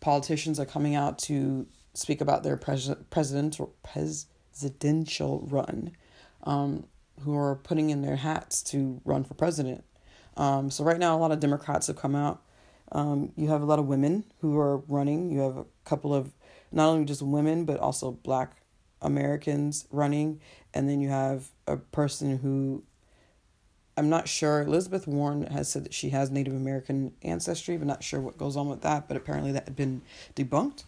politicians 0.00 0.60
are 0.60 0.64
coming 0.64 0.94
out 0.94 1.18
to 1.18 1.66
speak 1.94 2.20
about 2.20 2.44
their 2.44 2.56
pres- 2.56 2.94
presidential 3.10 3.74
presidential 3.82 5.46
run, 5.50 5.92
um, 6.44 6.84
who 7.20 7.36
are 7.36 7.56
putting 7.56 7.90
in 7.90 8.02
their 8.02 8.16
hats 8.16 8.62
to 8.62 9.00
run 9.04 9.24
for 9.24 9.34
president. 9.34 9.84
Um, 10.36 10.70
so 10.70 10.84
right 10.84 10.98
now, 10.98 11.16
a 11.16 11.18
lot 11.18 11.32
of 11.32 11.40
Democrats 11.40 11.88
have 11.88 11.96
come 11.96 12.14
out. 12.14 12.42
Um, 12.92 13.32
you 13.36 13.48
have 13.48 13.62
a 13.62 13.66
lot 13.66 13.78
of 13.78 13.86
women 13.86 14.24
who 14.40 14.58
are 14.58 14.78
running. 14.78 15.30
You 15.30 15.40
have 15.40 15.56
a 15.56 15.64
couple 15.84 16.14
of 16.14 16.32
not 16.72 16.88
only 16.88 17.04
just 17.04 17.22
women 17.22 17.64
but 17.64 17.78
also 17.80 18.12
Black 18.12 18.56
Americans 19.00 19.86
running, 19.90 20.40
and 20.74 20.88
then 20.88 21.00
you 21.00 21.08
have 21.08 21.48
a 21.66 21.76
person 21.76 22.38
who 22.38 22.82
I'm 23.96 24.08
not 24.08 24.28
sure. 24.28 24.62
Elizabeth 24.62 25.08
Warren 25.08 25.48
has 25.48 25.68
said 25.68 25.84
that 25.84 25.92
she 25.92 26.10
has 26.10 26.30
Native 26.30 26.54
American 26.54 27.14
ancestry, 27.22 27.76
but 27.76 27.88
not 27.88 28.04
sure 28.04 28.20
what 28.20 28.38
goes 28.38 28.56
on 28.56 28.68
with 28.68 28.82
that. 28.82 29.08
But 29.08 29.16
apparently 29.16 29.50
that 29.52 29.64
had 29.64 29.76
been 29.76 30.02
debunked. 30.36 30.84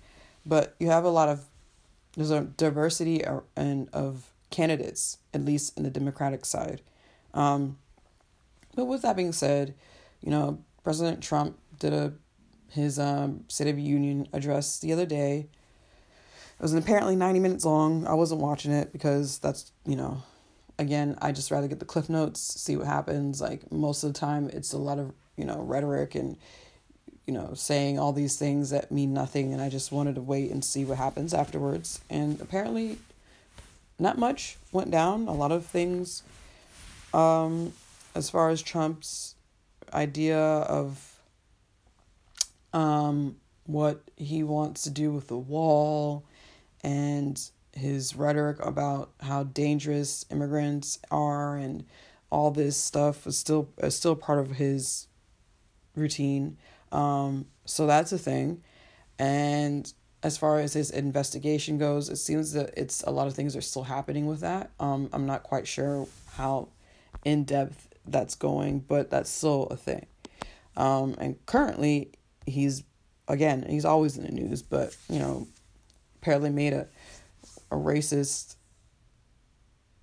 But 0.46 0.76
you 0.78 0.86
have 0.88 1.04
a 1.04 1.10
lot 1.10 1.28
of 1.28 1.46
there's 2.16 2.30
a 2.30 2.42
diversity 2.42 3.24
and 3.56 3.88
of 3.92 4.30
candidates, 4.50 5.18
at 5.34 5.44
least 5.44 5.76
in 5.76 5.82
the 5.82 5.90
Democratic 5.90 6.44
side. 6.44 6.82
Um, 7.34 7.78
but 8.76 8.84
with 8.84 9.02
that 9.02 9.16
being 9.16 9.32
said, 9.32 9.74
you 10.20 10.30
know 10.30 10.62
President 10.84 11.22
Trump 11.22 11.58
did 11.80 11.92
a 11.92 12.12
his 12.70 12.98
um, 13.00 13.44
State 13.48 13.68
of 13.68 13.78
Union 13.78 14.28
address 14.32 14.78
the 14.78 14.92
other 14.92 15.06
day. 15.06 15.48
It 16.58 16.62
was 16.62 16.72
apparently 16.72 17.16
90 17.16 17.40
minutes 17.40 17.64
long. 17.64 18.06
I 18.06 18.14
wasn't 18.14 18.40
watching 18.40 18.70
it 18.70 18.92
because 18.92 19.38
that's, 19.38 19.72
you 19.84 19.96
know, 19.96 20.22
again, 20.78 21.18
I 21.20 21.32
just 21.32 21.50
rather 21.50 21.68
get 21.68 21.78
the 21.78 21.84
cliff 21.84 22.08
notes, 22.08 22.40
see 22.40 22.76
what 22.76 22.86
happens. 22.86 23.40
Like 23.40 23.70
most 23.72 24.04
of 24.04 24.12
the 24.12 24.18
time, 24.18 24.50
it's 24.52 24.72
a 24.72 24.78
lot 24.78 24.98
of 24.98 25.12
you 25.36 25.44
know 25.44 25.60
rhetoric 25.60 26.14
and 26.14 26.36
you 27.26 27.32
know 27.32 27.52
saying 27.54 27.98
all 27.98 28.12
these 28.12 28.36
things 28.36 28.70
that 28.70 28.90
mean 28.90 29.12
nothing, 29.12 29.52
and 29.52 29.62
I 29.62 29.68
just 29.68 29.92
wanted 29.92 30.14
to 30.16 30.20
wait 30.20 30.50
and 30.50 30.64
see 30.64 30.84
what 30.84 30.98
happens 30.98 31.34
afterwards. 31.34 32.00
And 32.08 32.40
apparently, 32.40 32.98
not 33.98 34.18
much 34.18 34.56
went 34.72 34.90
down. 34.90 35.28
A 35.28 35.34
lot 35.34 35.52
of 35.52 35.66
things, 35.66 36.22
um, 37.12 37.72
as 38.14 38.30
far 38.30 38.50
as 38.50 38.62
Trump's 38.62 39.34
idea 39.92 40.38
of 40.38 41.09
um 42.72 43.36
what 43.64 44.02
he 44.16 44.42
wants 44.42 44.82
to 44.82 44.90
do 44.90 45.12
with 45.12 45.28
the 45.28 45.38
wall 45.38 46.24
and 46.82 47.50
his 47.72 48.16
rhetoric 48.16 48.64
about 48.64 49.10
how 49.20 49.44
dangerous 49.44 50.24
immigrants 50.30 50.98
are 51.10 51.56
and 51.56 51.84
all 52.30 52.50
this 52.50 52.76
stuff 52.76 53.26
is 53.26 53.38
still 53.38 53.68
is 53.78 53.94
still 53.94 54.16
part 54.16 54.38
of 54.38 54.52
his 54.52 55.06
routine. 55.94 56.56
Um, 56.92 57.46
so 57.64 57.86
that's 57.86 58.12
a 58.12 58.18
thing. 58.18 58.62
And 59.18 59.92
as 60.22 60.36
far 60.36 60.58
as 60.60 60.72
his 60.72 60.90
investigation 60.90 61.78
goes, 61.78 62.08
it 62.08 62.16
seems 62.16 62.52
that 62.52 62.74
it's 62.76 63.02
a 63.02 63.10
lot 63.10 63.26
of 63.26 63.34
things 63.34 63.56
are 63.56 63.60
still 63.60 63.84
happening 63.84 64.26
with 64.26 64.40
that. 64.40 64.70
Um, 64.78 65.08
I'm 65.12 65.26
not 65.26 65.42
quite 65.42 65.66
sure 65.66 66.06
how 66.34 66.68
in 67.24 67.44
depth 67.44 67.88
that's 68.06 68.34
going, 68.34 68.80
but 68.80 69.10
that's 69.10 69.30
still 69.30 69.64
a 69.64 69.76
thing. 69.76 70.06
Um, 70.76 71.14
and 71.18 71.44
currently, 71.46 72.12
he's 72.46 72.82
again, 73.28 73.64
he's 73.68 73.84
always 73.84 74.16
in 74.16 74.24
the 74.24 74.32
news, 74.32 74.62
but 74.62 74.96
you 75.08 75.18
know, 75.18 75.46
apparently 76.20 76.50
made 76.50 76.72
a 76.72 76.86
a 77.70 77.76
racist 77.76 78.56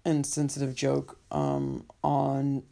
and 0.06 0.26
sensitive 0.26 0.74
joke 0.74 1.20
um, 1.32 1.86
on 2.04 2.64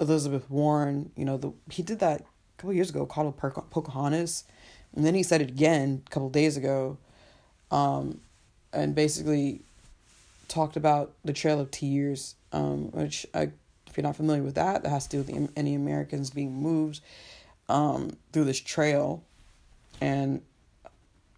Elizabeth 0.00 0.48
Warren. 0.50 1.10
You 1.16 1.24
know, 1.24 1.36
the 1.36 1.52
he 1.70 1.82
did 1.82 1.98
that 2.00 2.20
a 2.20 2.24
couple 2.58 2.74
years 2.74 2.90
ago, 2.90 3.06
called 3.06 3.34
her 3.38 3.50
Pocahontas, 3.50 4.44
and 4.94 5.04
then 5.04 5.14
he 5.14 5.22
said 5.22 5.40
it 5.40 5.50
again 5.50 6.02
a 6.06 6.10
couple 6.10 6.28
days 6.28 6.56
ago, 6.56 6.98
um, 7.70 8.20
and 8.72 8.94
basically 8.94 9.60
talked 10.48 10.76
about 10.76 11.12
the 11.24 11.32
Trail 11.32 11.60
of 11.60 11.70
Tears, 11.70 12.34
um, 12.52 12.92
which 12.92 13.26
I, 13.34 13.50
if 13.86 13.96
you're 13.96 14.04
not 14.04 14.16
familiar 14.16 14.42
with 14.42 14.54
that, 14.54 14.82
that 14.82 14.90
has 14.90 15.06
to 15.08 15.10
do 15.10 15.18
with 15.18 15.26
the, 15.26 15.58
any 15.58 15.74
Americans 15.74 16.30
being 16.30 16.52
moved 16.52 17.00
um, 17.68 18.16
through 18.32 18.44
this 18.44 18.60
trail, 18.60 19.24
and 20.00 20.42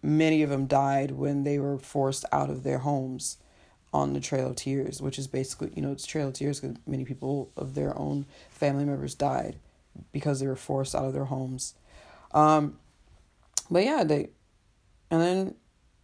many 0.01 0.43
of 0.43 0.49
them 0.49 0.65
died 0.65 1.11
when 1.11 1.43
they 1.43 1.59
were 1.59 1.77
forced 1.77 2.25
out 2.31 2.49
of 2.49 2.63
their 2.63 2.79
homes 2.79 3.37
on 3.91 4.13
the 4.13 4.19
Trail 4.19 4.49
of 4.49 4.55
Tears, 4.55 5.01
which 5.01 5.17
is 5.17 5.27
basically, 5.27 5.71
you 5.75 5.81
know, 5.81 5.91
it's 5.91 6.05
Trail 6.05 6.27
of 6.27 6.33
Tears 6.33 6.59
because 6.59 6.77
many 6.85 7.05
people 7.05 7.51
of 7.57 7.73
their 7.73 7.97
own 7.97 8.25
family 8.49 8.85
members 8.85 9.15
died 9.15 9.57
because 10.11 10.39
they 10.39 10.47
were 10.47 10.55
forced 10.55 10.93
out 10.95 11.05
of 11.05 11.13
their 11.13 11.25
homes. 11.25 11.73
Um, 12.31 12.77
but 13.71 13.83
yeah, 13.83 14.03
they, 14.03 14.29
and 15.09 15.21
then 15.21 15.55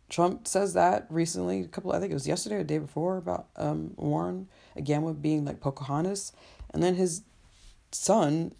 Trump 0.10 0.48
says 0.48 0.74
that 0.74 1.06
recently, 1.10 1.62
a 1.62 1.68
couple, 1.68 1.92
I 1.92 2.00
think 2.00 2.12
it 2.12 2.16
was 2.16 2.28
yesterday 2.28 2.56
or 2.56 2.60
the 2.60 2.66
day 2.66 2.78
before 2.80 3.18
about 3.18 3.48
um, 3.56 3.94
Warren, 3.98 4.48
again, 4.76 5.04
with 5.04 5.22
being 5.22 5.46
like 5.46 5.60
Pocahontas. 5.60 6.32
And 6.72 6.82
then 6.82 6.96
his 6.96 7.22
son 7.92 8.54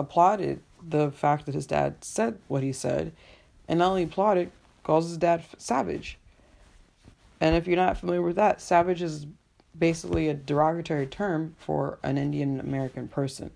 applauded 0.00 0.60
the 0.82 1.10
fact 1.10 1.46
that 1.46 1.54
his 1.54 1.66
dad 1.66 2.02
said 2.02 2.38
what 2.48 2.62
he 2.62 2.72
said 2.72 3.12
and 3.68 3.78
not 3.78 3.90
only 3.90 4.02
applauded, 4.02 4.50
calls 4.82 5.08
his 5.08 5.16
dad 5.16 5.44
savage. 5.58 6.18
And 7.40 7.54
if 7.54 7.66
you're 7.66 7.76
not 7.76 7.96
familiar 7.96 8.22
with 8.22 8.36
that, 8.36 8.60
savage 8.60 9.00
is 9.00 9.26
basically 9.78 10.28
a 10.28 10.34
derogatory 10.34 11.06
term 11.06 11.54
for 11.58 11.98
an 12.02 12.18
Indian 12.18 12.60
American 12.60 13.08
person, 13.08 13.50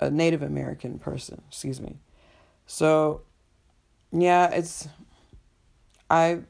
a 0.00 0.10
Native 0.10 0.42
American 0.42 0.98
person, 0.98 1.40
excuse 1.48 1.80
me. 1.80 1.96
So, 2.66 3.22
yeah, 4.12 4.50
it's 4.50 4.88
I 6.10 6.40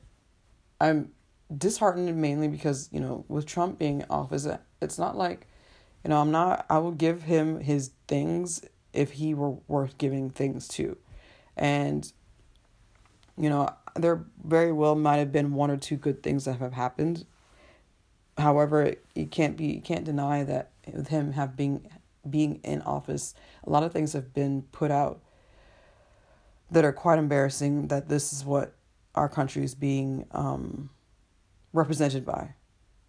I'm 0.81 1.12
disheartened 1.57 2.17
mainly 2.17 2.49
because, 2.49 2.88
you 2.90 3.00
know, 3.00 3.25
with 3.29 3.45
Trump 3.45 3.79
being 3.79 4.05
office, 4.09 4.47
it's 4.81 4.99
not 4.99 5.17
like, 5.17 5.47
you 6.02 6.09
know, 6.09 6.21
I'm 6.21 6.31
not 6.31 6.64
I 6.71 6.79
will 6.79 6.93
give 6.93 7.23
him 7.23 7.61
his 7.61 7.90
things 8.09 8.62
if 8.92 9.12
he 9.12 9.35
were 9.35 9.56
worth 9.68 9.99
giving 9.99 10.30
things 10.30 10.68
to. 10.68 10.97
And 11.56 12.11
you 13.37 13.49
know, 13.49 13.68
there 13.97 14.25
very 14.44 14.73
well 14.73 14.94
might 14.94 15.16
have 15.16 15.32
been 15.32 15.54
one 15.54 15.70
or 15.70 15.76
two 15.76 15.97
good 15.97 16.23
things 16.23 16.44
that 16.44 16.59
have 16.59 16.73
happened. 16.73 17.25
However, 18.37 18.94
you 19.14 19.26
can't 19.26 19.56
be 19.56 19.66
you 19.66 19.80
can't 19.80 20.04
deny 20.04 20.44
that 20.44 20.70
with 20.92 21.09
him 21.09 21.32
have 21.32 21.56
being 21.56 21.88
being 22.28 22.61
in 22.62 22.82
office, 22.82 23.35
a 23.64 23.70
lot 23.70 23.82
of 23.82 23.92
things 23.92 24.12
have 24.12 24.35
been 24.35 24.62
put 24.73 24.90
out 24.90 25.20
that 26.70 26.85
are 26.85 26.92
quite 26.92 27.18
embarrassing. 27.18 27.88
That 27.88 28.09
this 28.09 28.32
is 28.32 28.44
what 28.44 28.75
our 29.14 29.28
country 29.28 29.64
is 29.64 29.75
being 29.75 30.26
um, 30.32 30.90
represented 31.73 32.25
by, 32.25 32.54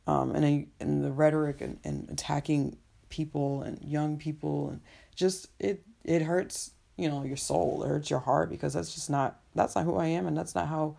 um, 0.07 0.35
and 0.35 0.67
and 0.79 1.03
the 1.03 1.11
rhetoric 1.11 1.61
and, 1.61 1.79
and 1.83 2.09
attacking 2.09 2.77
people 3.09 3.61
and 3.61 3.83
young 3.83 4.17
people 4.17 4.69
and 4.69 4.81
just 5.15 5.48
it 5.60 5.84
it 6.03 6.22
hurts 6.22 6.72
you 6.98 7.10
know 7.10 7.24
your 7.24 7.38
soul. 7.38 7.84
It 7.84 7.88
hurts 7.88 8.10
your 8.10 8.20
heart 8.20 8.50
because 8.50 8.74
that's 8.74 8.94
just 8.94 9.10
not 9.10 9.39
that's 9.56 9.75
not 9.75 9.84
who 9.86 9.98
i 9.98 10.06
am 10.06 10.27
and 10.27 10.38
that's 10.38 10.56
not 10.56 10.68
how 10.68 10.96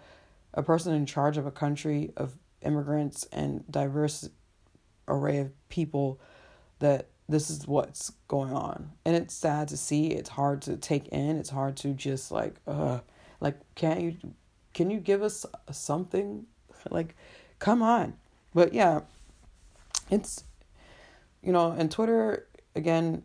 a 0.52 0.62
person 0.62 0.94
in 0.94 1.06
charge 1.06 1.38
of 1.38 1.46
a 1.46 1.50
country 1.50 2.12
of 2.16 2.36
immigrants 2.60 3.26
and 3.32 3.64
diverse 3.70 4.28
array 5.08 5.38
of 5.38 5.68
people 5.68 6.20
that 6.80 7.06
this 7.28 7.48
is 7.48 7.66
what's 7.66 8.12
going 8.28 8.52
on. 8.52 8.90
And 9.06 9.16
it's 9.16 9.32
sad 9.32 9.68
to 9.68 9.76
see. 9.76 10.08
It's 10.08 10.28
hard 10.28 10.60
to 10.62 10.76
take 10.76 11.08
in. 11.08 11.38
It's 11.38 11.50
hard 11.50 11.76
to 11.78 11.94
just 11.94 12.30
like 12.30 12.56
uh 12.66 13.00
like 13.40 13.56
can't 13.74 14.00
you 14.00 14.16
can 14.74 14.90
you 14.90 15.00
give 15.00 15.22
us 15.22 15.46
something? 15.70 16.46
Like 16.90 17.14
come 17.60 17.80
on. 17.80 18.14
But 18.52 18.74
yeah 18.74 19.02
it's 20.12 20.44
you 21.42 21.52
know 21.52 21.72
and 21.72 21.90
twitter 21.90 22.46
again 22.76 23.22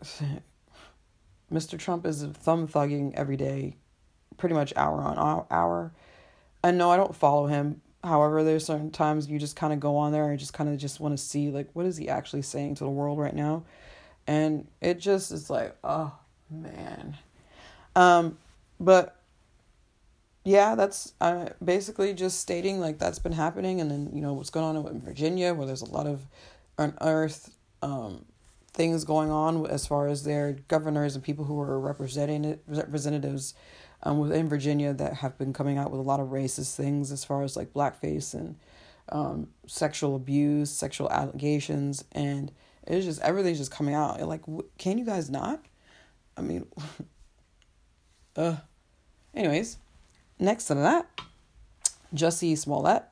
Mr. 1.52 1.78
Trump 1.78 2.06
is 2.06 2.22
thumb 2.22 2.68
thugging 2.68 3.12
every 3.14 3.36
day, 3.36 3.76
pretty 4.36 4.54
much 4.54 4.72
hour 4.76 5.00
on 5.00 5.46
hour. 5.50 5.92
And 6.62 6.78
no, 6.78 6.90
I 6.90 6.96
don't 6.96 7.14
follow 7.14 7.46
him. 7.46 7.80
However, 8.02 8.42
there's 8.42 8.64
certain 8.64 8.90
times 8.90 9.28
you 9.28 9.38
just 9.38 9.56
kind 9.56 9.72
of 9.72 9.80
go 9.80 9.96
on 9.96 10.12
there 10.12 10.30
and 10.30 10.38
just 10.38 10.54
kind 10.54 10.70
of 10.70 10.78
just 10.78 11.00
want 11.00 11.16
to 11.16 11.22
see 11.22 11.50
like 11.50 11.68
what 11.74 11.86
is 11.86 11.96
he 11.96 12.08
actually 12.08 12.42
saying 12.42 12.76
to 12.76 12.84
the 12.84 12.90
world 12.90 13.18
right 13.18 13.34
now, 13.34 13.64
and 14.26 14.66
it 14.80 14.98
just 14.98 15.32
is 15.32 15.50
like 15.50 15.76
oh 15.84 16.12
man, 16.50 17.18
um, 17.94 18.38
but 18.78 19.16
yeah, 20.44 20.74
that's 20.74 21.12
uh, 21.20 21.50
basically 21.62 22.14
just 22.14 22.40
stating 22.40 22.80
like 22.80 22.98
that's 22.98 23.18
been 23.18 23.32
happening, 23.32 23.82
and 23.82 23.90
then 23.90 24.10
you 24.14 24.22
know 24.22 24.32
what's 24.32 24.50
going 24.50 24.76
on 24.76 24.86
in 24.86 25.00
Virginia 25.02 25.52
where 25.52 25.66
there's 25.66 25.82
a 25.82 25.90
lot 25.90 26.06
of 26.06 26.26
unearthed 26.78 27.50
um, 27.82 28.24
things 28.72 29.04
going 29.04 29.30
on 29.30 29.66
as 29.66 29.86
far 29.86 30.06
as 30.08 30.24
their 30.24 30.52
governors 30.68 31.14
and 31.14 31.24
people 31.24 31.44
who 31.44 31.60
are 31.60 31.78
representing 31.78 32.44
it, 32.44 32.62
representatives 32.66 33.54
um, 34.02 34.18
within 34.18 34.48
Virginia 34.48 34.92
that 34.92 35.14
have 35.14 35.36
been 35.36 35.52
coming 35.52 35.78
out 35.78 35.90
with 35.90 36.00
a 36.00 36.04
lot 36.04 36.20
of 36.20 36.28
racist 36.28 36.74
things 36.74 37.12
as 37.12 37.24
far 37.24 37.42
as 37.42 37.56
like 37.56 37.72
blackface 37.72 38.34
and 38.34 38.56
um, 39.10 39.48
sexual 39.66 40.16
abuse, 40.16 40.70
sexual 40.70 41.10
allegations, 41.10 42.04
and 42.12 42.52
it's 42.86 43.04
just 43.04 43.20
everything's 43.22 43.58
just 43.58 43.70
coming 43.70 43.94
out. 43.94 44.20
Like, 44.22 44.42
can 44.78 44.98
you 44.98 45.04
guys 45.04 45.30
not? 45.30 45.64
I 46.36 46.42
mean, 46.42 46.66
uh. 48.36 48.56
Anyways, 49.32 49.78
next 50.40 50.64
to 50.66 50.74
that, 50.74 51.08
Jussie 52.12 52.58
Smollett, 52.58 53.04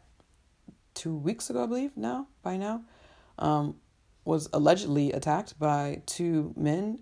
two 0.94 1.14
weeks 1.14 1.48
ago, 1.48 1.62
I 1.62 1.66
believe 1.66 1.96
now 1.96 2.26
by 2.42 2.56
now, 2.56 2.82
um, 3.38 3.76
was 4.28 4.46
allegedly 4.52 5.10
attacked 5.10 5.58
by 5.58 6.02
two 6.04 6.52
men 6.54 7.00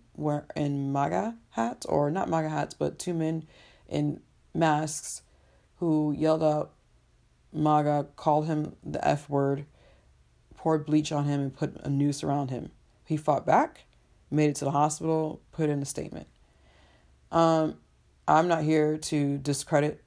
in 0.55 0.93
MAGA 0.93 1.37
hats, 1.51 1.85
or 1.87 2.09
not 2.09 2.29
MAGA 2.29 2.49
hats, 2.49 2.73
but 2.73 3.01
two 3.01 3.13
men 3.13 3.45
in 3.89 4.21
masks 4.55 5.23
who 5.79 6.15
yelled 6.17 6.45
out 6.45 6.71
MAGA, 7.53 8.07
called 8.15 8.47
him 8.47 8.77
the 8.85 9.05
F 9.07 9.29
word, 9.29 9.67
poured 10.55 10.87
bleach 10.87 11.11
on 11.11 11.25
him, 11.25 11.41
and 11.41 11.53
put 11.53 11.75
a 11.83 11.91
noose 11.91 12.23
around 12.23 12.51
him. 12.51 12.71
He 13.05 13.17
fought 13.17 13.45
back, 13.45 13.87
made 14.31 14.51
it 14.51 14.57
to 14.57 14.65
the 14.65 14.71
hospital, 14.71 15.41
put 15.51 15.69
in 15.69 15.83
a 15.83 15.85
statement. 15.85 16.29
Um, 17.33 17.79
I'm 18.29 18.47
not 18.47 18.63
here 18.63 18.97
to 18.99 19.39
discredit 19.39 20.05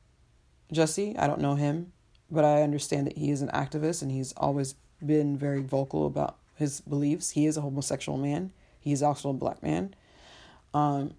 Jesse. 0.71 1.17
I 1.17 1.27
don't 1.27 1.41
know 1.41 1.55
him, 1.55 1.91
but 2.31 2.45
I 2.45 2.61
understand 2.61 3.07
that 3.07 3.17
he 3.17 3.29
is 3.29 3.41
an 3.41 3.49
activist 3.49 4.01
and 4.01 4.09
he's 4.09 4.31
always 4.37 4.75
been 5.05 5.37
very 5.37 5.61
vocal 5.61 6.05
about 6.05 6.38
his 6.59 6.81
beliefs. 6.81 7.31
He 7.31 7.47
is 7.47 7.57
a 7.57 7.61
homosexual 7.61 8.17
man. 8.17 8.51
He 8.79 8.91
is 8.91 9.01
also 9.01 9.29
a 9.29 9.33
black 9.33 9.63
man. 9.63 9.95
Um, 10.73 11.15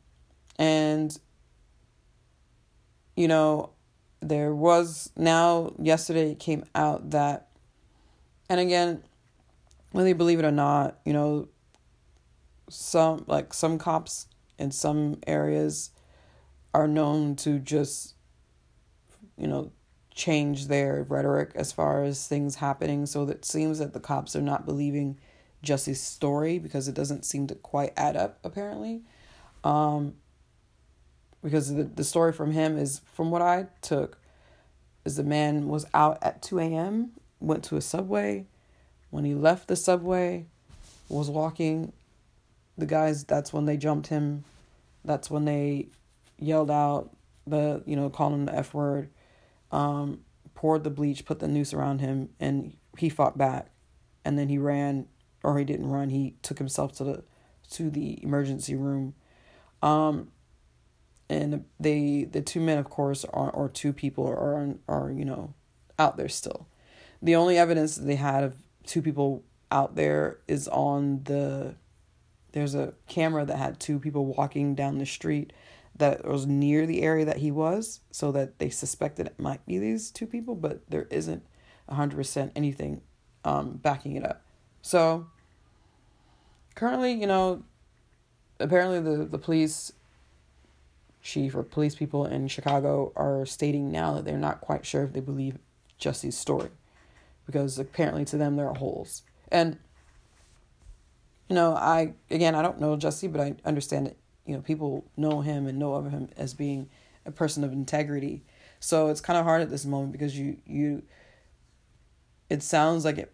and, 0.59 1.18
you 3.16 3.26
know, 3.26 3.70
there 4.20 4.54
was 4.54 5.11
now, 5.16 5.73
yesterday 5.78 6.30
it 6.30 6.38
came 6.38 6.64
out 6.75 7.11
that, 7.11 7.49
and 8.49 8.61
again, 8.61 9.02
whether 9.92 10.09
you 10.09 10.14
believe 10.14 10.38
it 10.38 10.44
or 10.44 10.52
not, 10.52 11.00
you 11.04 11.12
know, 11.12 11.49
some, 12.68 13.25
like 13.26 13.52
some 13.52 13.78
cops 13.78 14.26
in 14.59 14.70
some 14.70 15.18
areas 15.26 15.90
are 16.73 16.87
known 16.87 17.35
to 17.37 17.59
just, 17.59 18.14
you 19.37 19.49
know, 19.49 19.73
change 20.14 20.66
their 20.66 21.04
rhetoric 21.09 21.50
as 21.54 21.73
far 21.73 22.04
as 22.04 22.28
things 22.28 22.56
happening. 22.56 23.06
So 23.06 23.23
it 23.28 23.44
seems 23.44 23.78
that 23.78 23.94
the 23.94 24.00
cops 24.00 24.37
are 24.37 24.42
not 24.42 24.66
believing 24.66 25.18
Jussie's 25.62 26.00
story 26.00 26.59
because 26.59 26.88
it 26.88 26.95
doesn't 26.95 27.25
seem 27.25 27.47
to 27.49 27.55
quite 27.55 27.93
add 27.97 28.17
up, 28.17 28.38
apparently. 28.45 29.02
Um, 29.64 30.14
because 31.43 31.75
the, 31.75 31.85
the 31.85 32.05
story 32.05 32.33
from 32.33 32.52
him 32.52 32.79
is, 32.79 33.00
from 33.12 33.31
what 33.31 33.43
I 33.43 33.67
took, 33.83 34.19
is 35.05 35.17
the 35.17 35.25
man 35.25 35.69
was 35.69 35.87
out 35.95 36.19
at 36.23 36.43
2 36.43 36.59
a.m., 36.59 37.12
went 37.40 37.64
to 37.64 37.76
a 37.76 37.81
subway. 37.81 38.47
When 39.11 39.25
he 39.25 39.35
left 39.35 39.69
the 39.69 39.76
subway, 39.76 40.47
was 41.09 41.29
walking, 41.29 41.93
the 42.79 42.87
guys, 42.87 43.25
that's 43.25 43.52
when 43.52 43.64
they 43.64 43.76
jumped 43.76 44.09
him. 44.09 44.45
That's 45.05 45.31
when 45.31 45.45
they 45.45 45.88
yelled 46.38 46.71
out 46.71 47.11
the, 47.47 47.83
you 47.87 47.97
know, 47.97 48.11
called 48.11 48.35
him 48.35 48.47
the 48.47 48.55
F 48.55 48.75
word, 48.75 49.11
um, 49.73 50.21
poured 50.55 50.85
the 50.85 50.90
bleach, 50.90 51.25
put 51.25 51.40
the 51.40 51.49
noose 51.49 51.75
around 51.75 52.00
him, 52.00 52.29
and 52.38 52.76
he 52.97 53.09
fought 53.09 53.37
back. 53.37 53.71
And 54.25 54.38
then 54.38 54.49
he 54.49 54.59
ran 54.59 55.07
or 55.42 55.59
he 55.59 55.64
didn't 55.64 55.88
run. 55.88 56.11
He 56.11 56.35
took 56.42 56.59
himself 56.59 56.92
to 56.94 57.04
the 57.04 57.23
to 57.70 57.90
the 57.90 58.23
emergency 58.23 58.75
room. 58.75 59.14
Um, 59.82 60.32
and 61.28 61.64
they 61.78 62.25
the 62.25 62.42
two 62.42 62.61
men, 62.61 62.78
of 62.78 62.90
course, 62.90 63.25
are 63.25 63.50
or 63.50 63.68
two 63.68 63.92
people 63.92 64.26
are 64.26 64.76
are 64.88 65.11
you 65.11 65.25
know 65.25 65.54
out 65.99 66.16
there 66.16 66.28
still. 66.28 66.67
The 67.23 67.36
only 67.36 67.56
evidence 67.56 67.97
that 67.97 68.04
they 68.04 68.17
had 68.17 68.45
of 68.45 68.56
two 68.84 69.02
people 69.02 69.45
out 69.71 69.95
there 69.95 70.38
is 70.49 70.69
on 70.69 71.23
the. 71.25 71.76
There's 72.52 72.75
a 72.75 72.95
camera 73.06 73.45
that 73.45 73.58
had 73.58 73.78
two 73.78 74.00
people 74.00 74.26
walking 74.26 74.75
down 74.75 74.99
the 74.99 75.06
street 75.06 75.52
that 75.95 76.26
was 76.26 76.47
near 76.47 76.84
the 76.84 77.02
area 77.02 77.25
that 77.25 77.36
he 77.36 77.52
was, 77.52 78.00
so 78.10 78.32
that 78.32 78.58
they 78.58 78.71
suspected 78.71 79.26
it 79.26 79.38
might 79.38 79.65
be 79.67 79.78
these 79.78 80.10
two 80.10 80.26
people, 80.26 80.56
but 80.56 80.82
there 80.88 81.06
isn't 81.10 81.47
hundred 81.88 82.17
percent 82.17 82.52
anything 82.56 83.02
um, 83.45 83.73
backing 83.73 84.17
it 84.17 84.25
up. 84.25 84.43
So 84.82 85.26
currently, 86.75 87.12
you 87.12 87.26
know, 87.26 87.62
apparently 88.58 89.00
the, 89.00 89.25
the 89.25 89.38
police 89.38 89.93
chief 91.23 91.54
or 91.54 91.62
police 91.62 91.95
people 91.95 92.25
in 92.25 92.49
Chicago 92.49 93.12
are 93.14 93.45
stating 93.45 93.90
now 93.90 94.14
that 94.14 94.25
they're 94.25 94.38
not 94.38 94.60
quite 94.60 94.86
sure 94.86 95.04
if 95.04 95.12
they 95.12 95.21
believe 95.21 95.58
Jesse's 95.99 96.36
story. 96.36 96.71
Because 97.47 97.78
apparently 97.78 98.25
to 98.26 98.36
them 98.36 98.56
there 98.56 98.69
are 98.69 98.75
holes. 98.75 99.23
And 99.50 99.78
you 101.49 101.56
know, 101.56 101.75
I 101.75 102.14
again 102.30 102.54
I 102.54 102.62
don't 102.62 102.80
know 102.80 102.97
Jesse, 102.97 103.26
but 103.26 103.40
I 103.40 103.56
understand 103.64 104.06
that, 104.06 104.16
you 104.47 104.54
know, 104.54 104.62
people 104.62 105.04
know 105.16 105.40
him 105.40 105.66
and 105.66 105.78
know 105.78 105.95
of 105.95 106.10
him 106.10 106.28
as 106.36 106.54
being 106.54 106.88
a 107.26 107.30
person 107.30 107.64
of 107.64 107.73
integrity. 107.73 108.43
So 108.78 109.08
it's 109.08 109.21
kind 109.21 109.38
of 109.38 109.45
hard 109.45 109.60
at 109.60 109.71
this 109.71 109.84
moment 109.84 110.12
because 110.12 110.38
you 110.38 110.58
you 110.64 111.02
it 112.49 112.62
sounds 112.62 113.04
like 113.04 113.19
it 113.19 113.32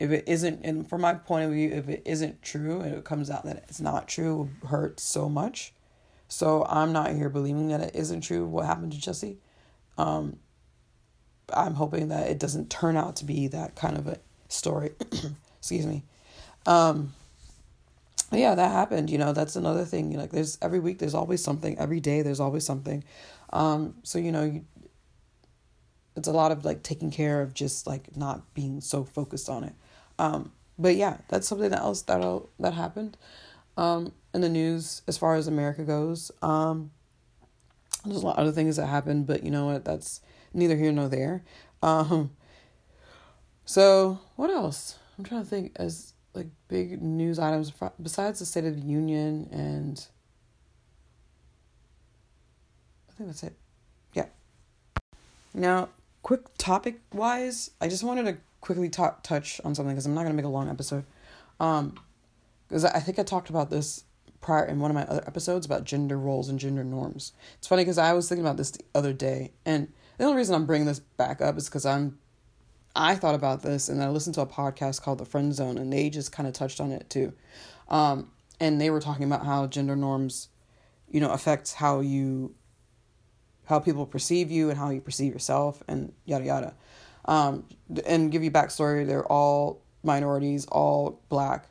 if 0.00 0.10
it 0.10 0.24
isn't 0.26 0.64
and 0.64 0.88
from 0.88 1.02
my 1.02 1.12
point 1.12 1.44
of 1.44 1.52
view 1.52 1.70
if 1.70 1.88
it 1.88 2.02
isn't 2.06 2.42
true 2.42 2.80
and 2.80 2.94
it 2.94 3.04
comes 3.04 3.30
out 3.30 3.44
that 3.44 3.64
it's 3.68 3.80
not 3.80 4.08
true 4.08 4.48
it 4.62 4.68
hurts 4.68 5.04
so 5.04 5.28
much. 5.28 5.72
So 6.26 6.64
i'm 6.68 6.92
not 6.92 7.12
here 7.12 7.28
believing 7.28 7.68
that 7.68 7.80
it 7.80 7.94
isn't 7.94 8.22
true 8.22 8.46
what 8.46 8.64
happened 8.64 8.92
to 8.92 9.00
jesse. 9.00 9.36
Um, 9.98 10.38
i'm 11.52 11.74
hoping 11.74 12.08
that 12.08 12.28
it 12.28 12.38
doesn't 12.38 12.70
turn 12.70 12.96
out 12.96 13.16
to 13.16 13.24
be 13.24 13.46
that 13.48 13.76
kind 13.76 13.96
of 13.96 14.08
a 14.08 14.18
story. 14.48 14.92
Excuse 15.58 15.86
me. 15.86 16.02
Um, 16.66 17.12
yeah 18.32 18.54
that 18.54 18.70
happened 18.70 19.10
you 19.10 19.18
know 19.18 19.32
that's 19.32 19.56
another 19.56 19.84
thing 19.84 20.16
like 20.16 20.30
there's 20.30 20.56
every 20.62 20.78
week 20.78 21.00
there's 21.00 21.14
always 21.14 21.42
something 21.42 21.76
every 21.78 22.00
day 22.00 22.22
there's 22.22 22.40
always 22.40 22.64
something. 22.64 23.04
Um, 23.52 23.96
so 24.02 24.18
you 24.18 24.32
know 24.32 24.44
you, 24.44 24.64
it's 26.16 26.28
a 26.28 26.32
lot 26.32 26.52
of 26.52 26.64
like 26.64 26.82
taking 26.82 27.10
care 27.10 27.42
of 27.42 27.52
just 27.52 27.86
like 27.86 28.16
not 28.16 28.54
being 28.54 28.80
so 28.80 29.04
focused 29.04 29.50
on 29.50 29.64
it 29.64 29.74
um, 30.20 30.52
but 30.78 30.96
yeah, 30.96 31.16
that's 31.28 31.48
something 31.48 31.72
else 31.72 32.02
that 32.02 32.42
that 32.58 32.74
happened 32.74 33.16
um, 33.78 34.12
in 34.34 34.42
the 34.42 34.48
news 34.50 35.00
as 35.08 35.16
far 35.16 35.34
as 35.34 35.46
America 35.46 35.82
goes. 35.82 36.30
Um, 36.42 36.90
there's 38.04 38.22
a 38.22 38.26
lot 38.26 38.36
of 38.36 38.42
other 38.42 38.52
things 38.52 38.76
that 38.76 38.86
happened, 38.86 39.26
but 39.26 39.42
you 39.42 39.50
know 39.50 39.66
what? 39.66 39.84
That's 39.84 40.20
neither 40.52 40.76
here 40.76 40.92
nor 40.92 41.08
there. 41.08 41.42
Um, 41.82 42.32
so 43.64 44.18
what 44.36 44.50
else? 44.50 44.98
I'm 45.16 45.24
trying 45.24 45.42
to 45.42 45.48
think 45.48 45.72
as 45.76 46.12
like 46.34 46.48
big 46.68 47.00
news 47.00 47.38
items 47.38 47.72
besides 48.02 48.38
the 48.38 48.46
State 48.46 48.64
of 48.64 48.78
the 48.78 48.86
Union 48.86 49.48
and 49.50 50.06
I 53.08 53.12
think 53.12 53.28
that's 53.28 53.42
it. 53.42 53.54
Yeah. 54.12 54.26
Now, 55.54 55.88
quick 56.22 56.42
topic 56.58 57.00
wise, 57.12 57.70
I 57.80 57.88
just 57.88 58.04
wanted 58.04 58.24
to 58.26 58.36
quickly 58.60 58.88
talk, 58.88 59.22
touch 59.22 59.60
on 59.64 59.74
something 59.74 59.94
because 59.94 60.06
I'm 60.06 60.14
not 60.14 60.22
going 60.22 60.32
to 60.32 60.36
make 60.36 60.44
a 60.44 60.48
long 60.48 60.68
episode. 60.68 61.04
Um, 61.58 61.94
because 62.68 62.84
I 62.84 63.00
think 63.00 63.18
I 63.18 63.24
talked 63.24 63.50
about 63.50 63.68
this 63.68 64.04
prior 64.40 64.64
in 64.64 64.78
one 64.78 64.90
of 64.90 64.94
my 64.94 65.04
other 65.04 65.24
episodes 65.26 65.66
about 65.66 65.84
gender 65.84 66.16
roles 66.16 66.48
and 66.48 66.58
gender 66.58 66.84
norms. 66.84 67.32
It's 67.58 67.66
funny 67.66 67.82
because 67.82 67.98
I 67.98 68.12
was 68.12 68.28
thinking 68.28 68.44
about 68.44 68.56
this 68.56 68.70
the 68.70 68.84
other 68.94 69.12
day, 69.12 69.52
and 69.66 69.92
the 70.18 70.24
only 70.24 70.36
reason 70.36 70.54
I'm 70.54 70.66
bringing 70.66 70.86
this 70.86 71.00
back 71.00 71.40
up 71.40 71.58
is 71.58 71.68
because 71.68 71.84
I'm, 71.84 72.18
I 72.94 73.16
thought 73.16 73.34
about 73.34 73.62
this 73.62 73.88
and 73.88 74.02
I 74.02 74.08
listened 74.08 74.34
to 74.36 74.40
a 74.42 74.46
podcast 74.46 75.02
called 75.02 75.18
The 75.18 75.24
Friend 75.24 75.52
Zone, 75.52 75.78
and 75.78 75.92
they 75.92 76.10
just 76.10 76.32
kind 76.32 76.46
of 76.46 76.54
touched 76.54 76.80
on 76.80 76.92
it 76.92 77.10
too, 77.10 77.32
um, 77.88 78.30
and 78.60 78.80
they 78.80 78.90
were 78.90 79.00
talking 79.00 79.24
about 79.24 79.44
how 79.44 79.66
gender 79.66 79.96
norms, 79.96 80.48
you 81.10 81.20
know, 81.20 81.30
affects 81.30 81.74
how 81.74 82.00
you, 82.00 82.54
how 83.66 83.80
people 83.80 84.06
perceive 84.06 84.50
you 84.50 84.70
and 84.70 84.78
how 84.78 84.90
you 84.90 85.00
perceive 85.00 85.32
yourself, 85.32 85.82
and 85.88 86.12
yada 86.24 86.44
yada. 86.44 86.74
Um, 87.24 87.64
and 88.06 88.30
give 88.30 88.42
you 88.42 88.50
backstory, 88.50 89.06
they're 89.06 89.26
all 89.26 89.80
minorities, 90.02 90.66
all 90.66 91.20
black. 91.28 91.66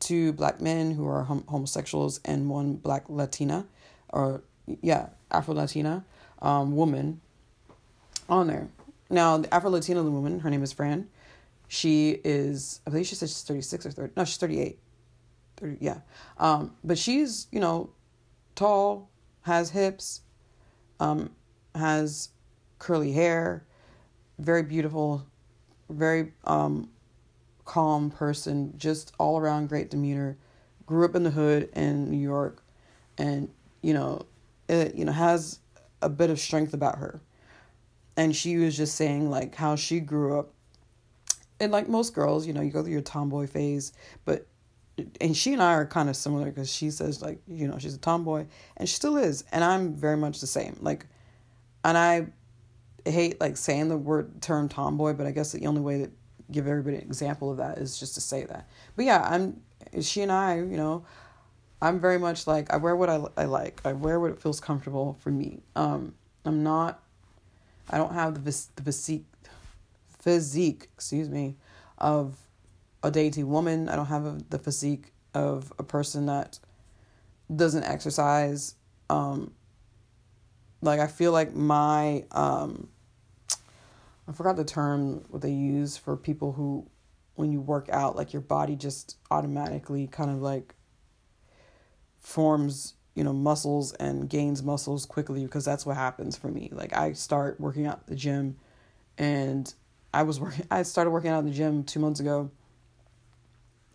Two 0.00 0.32
black 0.32 0.60
men 0.60 0.90
who 0.90 1.06
are 1.06 1.22
hom- 1.22 1.44
homosexuals 1.48 2.20
and 2.24 2.48
one 2.50 2.74
black 2.74 3.04
Latina, 3.08 3.66
or 4.10 4.42
yeah, 4.82 5.08
Afro 5.30 5.54
Latina 5.54 6.04
um, 6.42 6.76
woman 6.76 7.20
on 8.28 8.46
there. 8.46 8.68
Now, 9.10 9.38
the 9.38 9.52
Afro 9.54 9.70
Latina 9.70 10.02
woman, 10.02 10.40
her 10.40 10.50
name 10.50 10.62
is 10.62 10.72
Fran. 10.72 11.08
She 11.68 12.20
is, 12.24 12.80
I 12.86 12.90
believe 12.90 13.06
she 13.06 13.14
said 13.14 13.28
she's 13.28 13.42
36 13.42 13.86
or 13.86 13.90
30. 13.90 14.12
No, 14.16 14.24
she's 14.24 14.36
38. 14.36 14.78
30, 15.56 15.76
yeah. 15.80 15.98
Um, 16.38 16.74
but 16.82 16.98
she's, 16.98 17.46
you 17.50 17.60
know, 17.60 17.90
tall, 18.54 19.08
has 19.42 19.70
hips, 19.70 20.20
um, 21.00 21.30
has 21.74 22.30
curly 22.78 23.12
hair, 23.12 23.64
very 24.38 24.62
beautiful, 24.62 25.26
very 25.88 26.32
um, 26.44 26.90
calm 27.64 28.10
person, 28.10 28.74
just 28.76 29.12
all 29.18 29.38
around 29.38 29.68
great 29.68 29.90
demeanor. 29.90 30.36
Grew 30.86 31.04
up 31.04 31.14
in 31.14 31.22
the 31.22 31.30
hood 31.30 31.70
in 31.74 32.10
New 32.10 32.18
York, 32.18 32.62
and 33.18 33.48
you 33.82 33.94
know, 33.94 34.26
it 34.68 34.94
you 34.94 35.04
know 35.04 35.12
has 35.12 35.60
a 36.02 36.08
bit 36.08 36.30
of 36.30 36.38
strength 36.38 36.74
about 36.74 36.98
her. 36.98 37.20
and 38.16 38.34
she 38.36 38.56
was 38.56 38.76
just 38.76 38.94
saying 38.94 39.30
like 39.30 39.54
how 39.54 39.76
she 39.76 40.00
grew 40.00 40.38
up 40.38 40.52
and 41.60 41.72
like 41.72 41.88
most 41.88 42.14
girls, 42.14 42.46
you 42.46 42.52
know, 42.52 42.60
you 42.60 42.70
go 42.70 42.82
through 42.82 42.92
your 42.92 43.00
tomboy 43.00 43.46
phase, 43.46 43.92
but 44.24 44.46
and 45.20 45.36
she 45.36 45.52
and 45.52 45.62
I 45.62 45.74
are 45.74 45.86
kind 45.86 46.08
of 46.08 46.16
similar 46.16 46.46
because 46.46 46.70
she 46.70 46.90
says 46.90 47.22
like 47.22 47.40
you 47.48 47.66
know 47.66 47.78
she's 47.78 47.94
a 47.94 47.98
tomboy 47.98 48.46
and 48.76 48.88
she 48.88 48.94
still 48.94 49.16
is, 49.16 49.44
and 49.52 49.64
I'm 49.64 49.94
very 49.94 50.16
much 50.16 50.40
the 50.40 50.46
same. 50.46 50.76
Like, 50.80 51.06
and 51.84 51.96
I 51.96 52.26
hate 53.10 53.40
like 53.40 53.56
saying 53.56 53.88
the 53.88 53.96
word 53.96 54.40
term 54.40 54.68
tomboy, 54.68 55.14
but 55.14 55.26
I 55.26 55.30
guess 55.30 55.52
the 55.52 55.66
only 55.66 55.80
way 55.80 55.98
to 55.98 56.10
give 56.50 56.66
everybody 56.66 56.96
an 56.96 57.02
example 57.02 57.50
of 57.50 57.58
that 57.58 57.78
is 57.78 57.98
just 57.98 58.14
to 58.14 58.20
say 58.20 58.44
that. 58.44 58.68
But 58.96 59.04
yeah, 59.04 59.26
I'm 59.28 59.60
she 60.00 60.22
and 60.22 60.32
I, 60.32 60.56
you 60.56 60.76
know, 60.76 61.04
I'm 61.80 62.00
very 62.00 62.18
much 62.18 62.46
like 62.46 62.72
I 62.72 62.76
wear 62.76 62.96
what 62.96 63.10
I 63.10 63.20
I 63.36 63.44
like. 63.44 63.80
I 63.84 63.92
wear 63.92 64.18
what 64.18 64.40
feels 64.40 64.60
comfortable 64.60 65.18
for 65.20 65.30
me. 65.30 65.62
Um, 65.76 66.14
I'm 66.44 66.62
not. 66.62 67.02
I 67.90 67.98
don't 67.98 68.14
have 68.14 68.44
the 68.44 68.66
the 68.76 68.82
physique, 68.82 69.26
physique, 70.08 70.88
excuse 70.94 71.28
me, 71.28 71.56
of 71.98 72.36
a 73.02 73.10
dainty 73.10 73.44
woman. 73.44 73.88
I 73.88 73.96
don't 73.96 74.06
have 74.06 74.24
a, 74.24 74.38
the 74.50 74.58
physique 74.58 75.12
of 75.34 75.72
a 75.78 75.82
person 75.82 76.26
that 76.26 76.58
doesn't 77.54 77.84
exercise. 77.84 78.74
Um, 79.10 79.52
like 80.80 81.00
I 81.00 81.06
feel 81.06 81.32
like 81.32 81.54
my 81.54 82.24
um, 82.30 82.88
I 84.28 84.32
forgot 84.32 84.56
the 84.56 84.64
term 84.64 85.24
what 85.28 85.42
they 85.42 85.50
use 85.50 85.96
for 85.96 86.16
people 86.16 86.52
who 86.52 86.88
when 87.34 87.52
you 87.52 87.60
work 87.60 87.88
out 87.90 88.16
like 88.16 88.32
your 88.32 88.42
body 88.42 88.76
just 88.76 89.16
automatically 89.30 90.06
kind 90.06 90.30
of 90.30 90.40
like 90.40 90.74
forms 92.18 92.94
you 93.14 93.22
know 93.22 93.32
muscles 93.32 93.92
and 93.94 94.28
gains 94.28 94.62
muscles 94.62 95.04
quickly 95.04 95.44
because 95.44 95.64
that's 95.64 95.84
what 95.84 95.96
happens 95.96 96.36
for 96.36 96.48
me. 96.48 96.70
Like 96.72 96.96
i 96.96 97.12
start 97.12 97.60
working 97.60 97.86
out 97.86 98.06
the 98.06 98.16
gym 98.16 98.56
and 99.18 99.72
i 100.12 100.22
was 100.22 100.40
working 100.40 100.66
i 100.70 100.82
started 100.82 101.10
working 101.10 101.30
out 101.30 101.40
in 101.40 101.46
the 101.46 101.52
gym 101.52 101.84
two 101.84 102.00
months 102.00 102.20
ago 102.20 102.50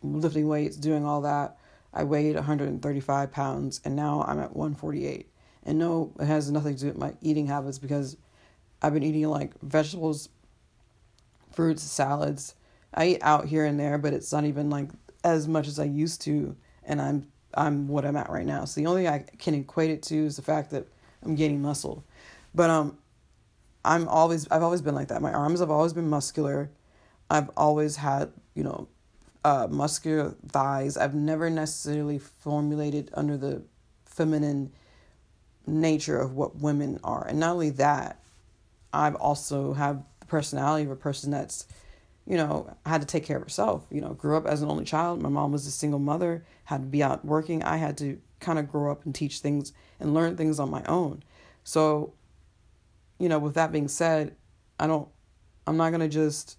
lifting 0.01 0.47
weights 0.47 0.77
doing 0.77 1.05
all 1.05 1.21
that. 1.21 1.57
I 1.93 2.05
weighed 2.05 2.35
135 2.35 3.31
pounds 3.31 3.81
and 3.83 3.95
now 3.95 4.23
i'm 4.27 4.39
at 4.39 4.55
148 4.55 5.27
and 5.63 5.79
no 5.79 6.13
it 6.19 6.25
has 6.25 6.51
nothing 6.51 6.75
to 6.75 6.81
do 6.81 6.87
with 6.87 6.97
my 6.97 7.13
eating 7.21 7.47
habits 7.47 7.79
because 7.79 8.15
i've 8.81 8.93
been 8.93 9.03
eating 9.03 9.27
like 9.27 9.51
vegetables 9.61 10.29
fruits 11.51 11.83
salads 11.83 12.55
i 12.93 13.07
eat 13.07 13.19
out 13.21 13.45
here 13.45 13.65
and 13.65 13.79
there 13.79 13.97
but 13.97 14.13
it's 14.13 14.31
not 14.31 14.45
even 14.45 14.69
like 14.69 14.89
as 15.23 15.47
much 15.47 15.67
as 15.67 15.79
i 15.79 15.83
used 15.83 16.21
to 16.21 16.55
and 16.85 17.01
i'm 17.01 17.27
I'm 17.53 17.87
what 17.87 18.05
I'm 18.05 18.15
at 18.15 18.29
right 18.29 18.45
now. 18.45 18.65
So 18.65 18.81
the 18.81 18.87
only 18.87 19.03
thing 19.03 19.13
I 19.13 19.25
can 19.37 19.53
equate 19.55 19.89
it 19.89 20.03
to 20.03 20.25
is 20.25 20.35
the 20.35 20.41
fact 20.41 20.71
that 20.71 20.87
I'm 21.23 21.35
gaining 21.35 21.61
muscle. 21.61 22.03
But 22.53 22.69
um 22.69 22.97
I'm 23.83 24.07
always 24.07 24.47
I've 24.51 24.63
always 24.63 24.81
been 24.81 24.95
like 24.95 25.07
that. 25.07 25.21
My 25.21 25.33
arms 25.33 25.59
have 25.59 25.71
always 25.71 25.93
been 25.93 26.09
muscular. 26.09 26.69
I've 27.29 27.49
always 27.57 27.95
had, 27.95 28.31
you 28.53 28.63
know, 28.63 28.87
uh 29.43 29.67
muscular 29.69 30.35
thighs. 30.47 30.97
I've 30.97 31.15
never 31.15 31.49
necessarily 31.49 32.19
formulated 32.19 33.09
under 33.13 33.37
the 33.37 33.63
feminine 34.05 34.71
nature 35.65 36.19
of 36.19 36.35
what 36.35 36.57
women 36.57 36.99
are. 37.03 37.25
And 37.27 37.39
not 37.39 37.53
only 37.53 37.69
that, 37.71 38.18
I've 38.93 39.15
also 39.15 39.73
have 39.73 40.03
the 40.19 40.25
personality 40.25 40.85
of 40.85 40.91
a 40.91 40.95
person 40.95 41.31
that's 41.31 41.65
you 42.29 42.37
know, 42.37 42.71
had 42.85 43.01
to 43.01 43.07
take 43.07 43.25
care 43.25 43.37
of 43.37 43.43
herself. 43.43 43.87
You 43.89 44.01
know, 44.01 44.13
grew 44.13 44.37
up 44.37 44.45
as 44.45 44.61
an 44.61 44.69
only 44.69 44.85
child. 44.85 45.19
My 45.19 45.29
mom 45.29 45.51
was 45.51 45.65
a 45.65 45.71
single 45.71 45.97
mother, 45.99 46.45
had 46.65 46.81
to 46.81 46.87
be 46.87 47.01
out 47.01 47.25
working. 47.25 47.63
I 47.63 47.77
had 47.77 47.97
to 47.97 48.21
kind 48.39 48.59
of 48.59 48.71
grow 48.71 48.91
up 48.91 49.03
and 49.03 49.15
teach 49.15 49.39
things 49.39 49.73
and 49.99 50.13
learn 50.13 50.37
things 50.37 50.59
on 50.59 50.69
my 50.69 50.83
own. 50.83 51.23
So, 51.63 52.13
you 53.17 53.29
know, 53.29 53.39
with 53.39 53.55
that 53.55 53.71
being 53.71 53.87
said, 53.87 54.35
I 54.79 54.85
don't, 54.85 55.09
I'm 55.65 55.75
not 55.75 55.89
going 55.89 56.01
to 56.01 56.07
just, 56.07 56.57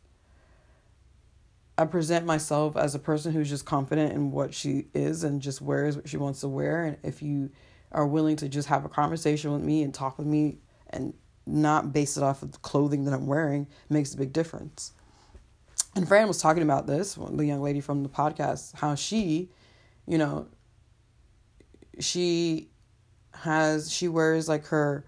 I 1.78 1.84
present 1.84 2.26
myself 2.26 2.76
as 2.76 2.96
a 2.96 2.98
person 2.98 3.32
who's 3.32 3.48
just 3.48 3.64
confident 3.64 4.12
in 4.12 4.32
what 4.32 4.52
she 4.52 4.88
is 4.92 5.22
and 5.22 5.40
just 5.40 5.62
wears 5.62 5.94
what 5.94 6.08
she 6.08 6.16
wants 6.16 6.40
to 6.40 6.48
wear. 6.48 6.84
And 6.84 6.96
if 7.04 7.22
you 7.22 7.48
are 7.92 8.08
willing 8.08 8.34
to 8.36 8.48
just 8.48 8.66
have 8.68 8.84
a 8.84 8.88
conversation 8.88 9.52
with 9.52 9.62
me 9.62 9.84
and 9.84 9.94
talk 9.94 10.18
with 10.18 10.26
me 10.26 10.58
and 10.90 11.14
not 11.46 11.92
base 11.92 12.16
it 12.16 12.22
off 12.22 12.42
of 12.42 12.52
the 12.52 12.58
clothing 12.58 13.04
that 13.04 13.14
I'm 13.14 13.26
wearing, 13.26 13.66
makes 13.88 14.14
a 14.14 14.16
big 14.16 14.32
difference. 14.32 14.92
And 15.96 16.06
Fran 16.06 16.28
was 16.28 16.40
talking 16.40 16.62
about 16.62 16.86
this, 16.86 17.14
the 17.14 17.44
young 17.44 17.62
lady 17.62 17.80
from 17.80 18.02
the 18.02 18.08
podcast, 18.08 18.76
how 18.76 18.94
she, 18.94 19.50
you 20.06 20.18
know, 20.18 20.46
she 21.98 22.68
has 23.34 23.92
she 23.92 24.08
wears 24.08 24.48
like 24.48 24.66
her 24.66 25.04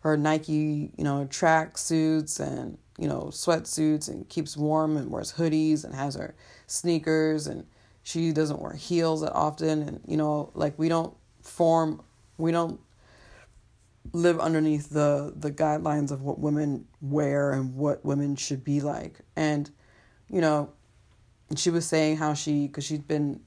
her 0.00 0.16
Nike, 0.16 0.92
you 0.96 1.04
know, 1.04 1.26
track 1.26 1.78
suits 1.78 2.38
and, 2.38 2.78
you 2.98 3.08
know, 3.08 3.24
sweatsuits 3.32 4.08
and 4.08 4.28
keeps 4.28 4.56
warm 4.56 4.96
and 4.96 5.10
wears 5.10 5.32
hoodies 5.32 5.84
and 5.84 5.94
has 5.94 6.14
her 6.14 6.34
sneakers 6.66 7.46
and 7.46 7.66
she 8.02 8.30
doesn't 8.32 8.60
wear 8.60 8.74
heels 8.74 9.22
that 9.22 9.32
often 9.32 9.82
and 9.82 10.00
you 10.06 10.16
know, 10.16 10.50
like 10.54 10.78
we 10.78 10.88
don't 10.88 11.14
form 11.42 12.02
we 12.38 12.52
don't 12.52 12.78
live 14.12 14.40
underneath 14.40 14.90
the 14.90 15.32
the 15.36 15.50
guidelines 15.50 16.10
of 16.10 16.22
what 16.22 16.38
women 16.38 16.86
wear 17.00 17.52
and 17.52 17.74
what 17.74 18.04
women 18.04 18.36
should 18.36 18.64
be 18.64 18.80
like. 18.80 19.20
And 19.36 19.70
you 20.28 20.40
know, 20.40 20.70
she 21.54 21.70
was 21.70 21.86
saying 21.86 22.16
how 22.16 22.34
she, 22.34 22.66
because 22.66 22.84
she's 22.84 22.98
been 22.98 23.40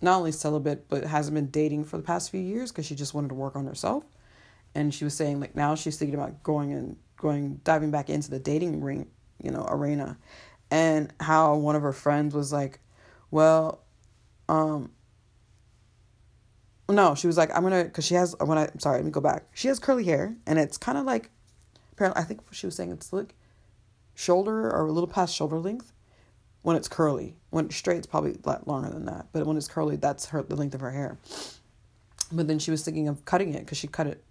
not 0.00 0.18
only 0.18 0.32
celibate, 0.32 0.88
but 0.88 1.04
hasn't 1.04 1.34
been 1.34 1.50
dating 1.50 1.84
for 1.84 1.96
the 1.96 2.02
past 2.02 2.30
few 2.30 2.40
years 2.40 2.72
because 2.72 2.86
she 2.86 2.94
just 2.94 3.14
wanted 3.14 3.28
to 3.28 3.34
work 3.34 3.54
on 3.54 3.66
herself. 3.66 4.04
And 4.74 4.92
she 4.92 5.04
was 5.04 5.14
saying, 5.14 5.38
like, 5.38 5.54
now 5.54 5.74
she's 5.74 5.98
thinking 5.98 6.14
about 6.14 6.42
going 6.42 6.72
and 6.72 6.96
going, 7.18 7.60
diving 7.62 7.90
back 7.90 8.08
into 8.08 8.30
the 8.30 8.38
dating 8.38 8.80
ring, 8.80 9.08
you 9.42 9.50
know, 9.50 9.66
arena. 9.68 10.16
And 10.70 11.12
how 11.20 11.54
one 11.56 11.76
of 11.76 11.82
her 11.82 11.92
friends 11.92 12.34
was 12.34 12.52
like, 12.52 12.80
well, 13.30 13.82
um, 14.48 14.90
no, 16.92 17.14
she 17.14 17.26
was 17.26 17.36
like, 17.36 17.54
I'm 17.54 17.62
gonna, 17.62 17.88
cause 17.88 18.04
she 18.04 18.14
has, 18.14 18.34
when 18.38 18.58
I, 18.58 18.68
sorry, 18.78 18.98
let 18.98 19.04
me 19.04 19.10
go 19.10 19.20
back. 19.20 19.46
She 19.52 19.68
has 19.68 19.78
curly 19.78 20.04
hair 20.04 20.36
and 20.46 20.58
it's 20.58 20.76
kind 20.76 20.98
of 20.98 21.04
like, 21.04 21.30
apparently, 21.92 22.20
I 22.20 22.24
think 22.24 22.40
she 22.50 22.66
was 22.66 22.74
saying 22.74 22.92
it's 22.92 23.12
like 23.12 23.34
shoulder 24.14 24.70
or 24.70 24.86
a 24.86 24.92
little 24.92 25.08
past 25.08 25.34
shoulder 25.34 25.58
length 25.58 25.92
when 26.62 26.76
it's 26.76 26.88
curly. 26.88 27.36
When 27.50 27.70
straight, 27.70 27.98
it's 27.98 28.06
probably 28.06 28.36
longer 28.66 28.90
than 28.90 29.04
that. 29.06 29.26
But 29.32 29.46
when 29.46 29.56
it's 29.56 29.68
curly, 29.68 29.96
that's 29.96 30.26
her 30.26 30.42
the 30.42 30.56
length 30.56 30.74
of 30.74 30.80
her 30.80 30.90
hair. 30.90 31.18
But 32.30 32.48
then 32.48 32.58
she 32.58 32.70
was 32.70 32.82
thinking 32.82 33.08
of 33.08 33.24
cutting 33.24 33.54
it 33.54 33.60
because 33.60 33.78
she 33.78 33.86
cut 33.86 34.06
it 34.06 34.24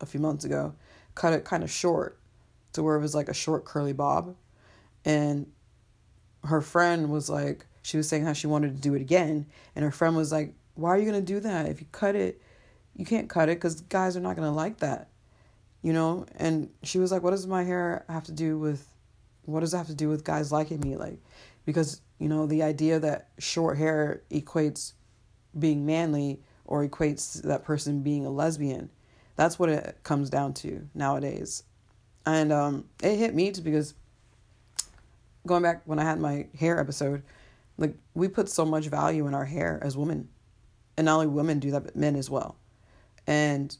a 0.00 0.06
few 0.06 0.20
months 0.20 0.44
ago, 0.44 0.74
cut 1.14 1.32
it 1.32 1.44
kind 1.44 1.62
of 1.62 1.70
short 1.70 2.18
to 2.72 2.82
where 2.82 2.96
it 2.96 3.00
was 3.00 3.14
like 3.14 3.28
a 3.28 3.34
short 3.34 3.64
curly 3.64 3.92
bob. 3.92 4.34
And 5.04 5.46
her 6.44 6.60
friend 6.60 7.10
was 7.10 7.30
like, 7.30 7.66
she 7.82 7.96
was 7.96 8.08
saying 8.08 8.24
how 8.24 8.32
she 8.32 8.46
wanted 8.46 8.74
to 8.74 8.80
do 8.80 8.94
it 8.94 9.02
again. 9.02 9.46
And 9.76 9.84
her 9.84 9.90
friend 9.90 10.16
was 10.16 10.32
like, 10.32 10.54
why 10.74 10.90
are 10.90 10.98
you 10.98 11.10
going 11.10 11.24
to 11.24 11.32
do 11.32 11.40
that? 11.40 11.66
If 11.66 11.80
you 11.80 11.86
cut 11.92 12.14
it, 12.16 12.40
you 12.96 13.04
can't 13.04 13.28
cut 13.28 13.48
it 13.48 13.56
because 13.56 13.80
guys 13.82 14.16
are 14.16 14.20
not 14.20 14.36
going 14.36 14.48
to 14.48 14.54
like 14.54 14.78
that. 14.78 15.08
You 15.82 15.92
know? 15.92 16.26
And 16.36 16.70
she 16.82 16.98
was 16.98 17.12
like, 17.12 17.22
what 17.22 17.30
does 17.30 17.46
my 17.46 17.62
hair 17.62 18.04
have 18.08 18.24
to 18.24 18.32
do 18.32 18.58
with 18.58 18.86
what 19.46 19.60
does 19.60 19.74
it 19.74 19.76
have 19.76 19.88
to 19.88 19.94
do 19.94 20.08
with 20.08 20.24
guys 20.24 20.50
liking 20.50 20.80
me? 20.80 20.96
Like, 20.96 21.18
because, 21.66 22.00
you 22.18 22.28
know, 22.28 22.46
the 22.46 22.62
idea 22.62 22.98
that 22.98 23.28
short 23.38 23.76
hair 23.76 24.22
equates 24.30 24.92
being 25.58 25.84
manly 25.84 26.40
or 26.64 26.86
equates 26.86 27.42
that 27.42 27.64
person 27.64 28.00
being 28.00 28.26
a 28.26 28.30
lesbian. 28.30 28.90
That's 29.36 29.58
what 29.58 29.68
it 29.68 29.98
comes 30.02 30.30
down 30.30 30.54
to 30.54 30.88
nowadays. 30.94 31.64
And 32.26 32.52
um, 32.52 32.84
it 33.02 33.16
hit 33.16 33.34
me 33.34 33.50
too 33.50 33.62
because 33.62 33.94
going 35.46 35.62
back 35.62 35.82
when 35.84 35.98
I 35.98 36.04
had 36.04 36.18
my 36.18 36.46
hair 36.58 36.78
episode, 36.78 37.22
like 37.76 37.96
we 38.14 38.28
put 38.28 38.48
so 38.48 38.64
much 38.64 38.86
value 38.86 39.26
in 39.26 39.34
our 39.34 39.44
hair 39.44 39.78
as 39.82 39.96
women. 39.96 40.28
And 40.96 41.06
not 41.06 41.14
only 41.14 41.26
women 41.26 41.58
do 41.58 41.70
that, 41.72 41.84
but 41.84 41.96
men 41.96 42.16
as 42.16 42.30
well. 42.30 42.56
And 43.26 43.76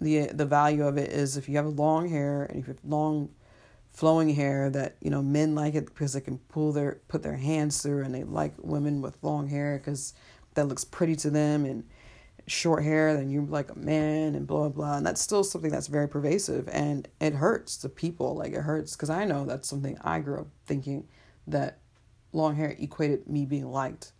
the 0.00 0.26
the 0.32 0.46
value 0.46 0.86
of 0.86 0.96
it 0.96 1.10
is 1.10 1.36
if 1.36 1.48
you 1.48 1.56
have 1.56 1.66
long 1.66 2.08
hair 2.08 2.44
and 2.44 2.58
if 2.58 2.66
you 2.66 2.74
have 2.74 2.84
long 2.84 3.30
flowing 3.90 4.34
hair 4.34 4.70
that 4.70 4.96
you 5.00 5.10
know 5.10 5.22
men 5.22 5.54
like 5.54 5.74
it 5.74 5.86
because 5.86 6.12
they 6.12 6.20
can 6.20 6.38
pull 6.48 6.72
their 6.72 7.00
put 7.08 7.22
their 7.22 7.36
hands 7.36 7.82
through 7.82 8.02
and 8.02 8.14
they 8.14 8.24
like 8.24 8.54
women 8.58 9.02
with 9.02 9.16
long 9.22 9.48
hair 9.48 9.78
because 9.78 10.14
that 10.54 10.66
looks 10.66 10.84
pretty 10.84 11.16
to 11.16 11.28
them 11.30 11.64
and 11.64 11.84
short 12.46 12.82
hair 12.82 13.14
then 13.14 13.30
you're 13.30 13.44
like 13.44 13.70
a 13.70 13.78
man 13.78 14.34
and 14.34 14.46
blah 14.46 14.68
blah 14.68 14.96
and 14.96 15.06
that's 15.06 15.20
still 15.20 15.44
something 15.44 15.70
that's 15.70 15.86
very 15.86 16.08
pervasive 16.08 16.68
and 16.72 17.06
it 17.20 17.34
hurts 17.34 17.76
the 17.76 17.88
people 17.88 18.34
like 18.34 18.52
it 18.52 18.62
hurts 18.62 18.96
because 18.96 19.10
i 19.10 19.24
know 19.24 19.44
that's 19.44 19.68
something 19.68 19.98
i 20.02 20.18
grew 20.18 20.40
up 20.40 20.48
thinking 20.66 21.06
that 21.46 21.78
long 22.32 22.56
hair 22.56 22.74
equated 22.78 23.28
me 23.28 23.44
being 23.44 23.70
liked 23.70 24.12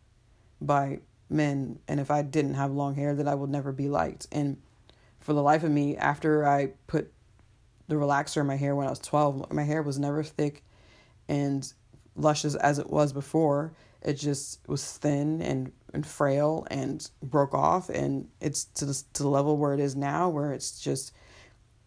by 0.60 1.00
men 1.30 1.78
and 1.88 2.00
if 2.00 2.10
i 2.10 2.22
didn't 2.22 2.54
have 2.54 2.70
long 2.72 2.94
hair 2.94 3.14
that 3.14 3.28
i 3.28 3.34
would 3.34 3.50
never 3.50 3.72
be 3.72 3.88
liked 3.88 4.26
and 4.32 4.56
for 5.20 5.32
the 5.32 5.42
life 5.42 5.62
of 5.62 5.70
me 5.70 5.96
after 5.96 6.46
i 6.46 6.66
put 6.86 7.12
the 7.90 7.96
relaxer 7.96 8.40
in 8.40 8.46
my 8.46 8.56
hair 8.56 8.74
when 8.74 8.86
I 8.86 8.90
was 8.90 9.00
12. 9.00 9.52
My 9.52 9.64
hair 9.64 9.82
was 9.82 9.98
never 9.98 10.22
thick 10.22 10.64
and 11.28 11.70
luscious 12.16 12.54
as 12.54 12.78
it 12.78 12.88
was 12.88 13.12
before. 13.12 13.74
It 14.00 14.14
just 14.14 14.66
was 14.66 14.96
thin 14.96 15.42
and, 15.42 15.72
and 15.92 16.06
frail 16.06 16.66
and 16.70 17.08
broke 17.22 17.52
off. 17.52 17.90
And 17.90 18.28
it's 18.40 18.64
to 18.64 18.86
the, 18.86 19.02
to 19.14 19.22
the 19.24 19.28
level 19.28 19.56
where 19.58 19.74
it 19.74 19.80
is 19.80 19.96
now, 19.96 20.28
where 20.28 20.52
it's 20.52 20.80
just, 20.80 21.12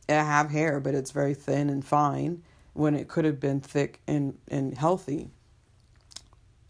I 0.08 0.14
have 0.14 0.52
hair, 0.52 0.80
but 0.80 0.94
it's 0.94 1.12
very 1.12 1.34
thin 1.34 1.70
and 1.70 1.84
fine 1.84 2.44
when 2.74 2.96
it 2.96 3.08
could 3.08 3.24
have 3.26 3.40
been 3.40 3.62
thick 3.62 4.02
and, 4.06 4.38
and 4.50 4.78
healthy. 4.78 5.32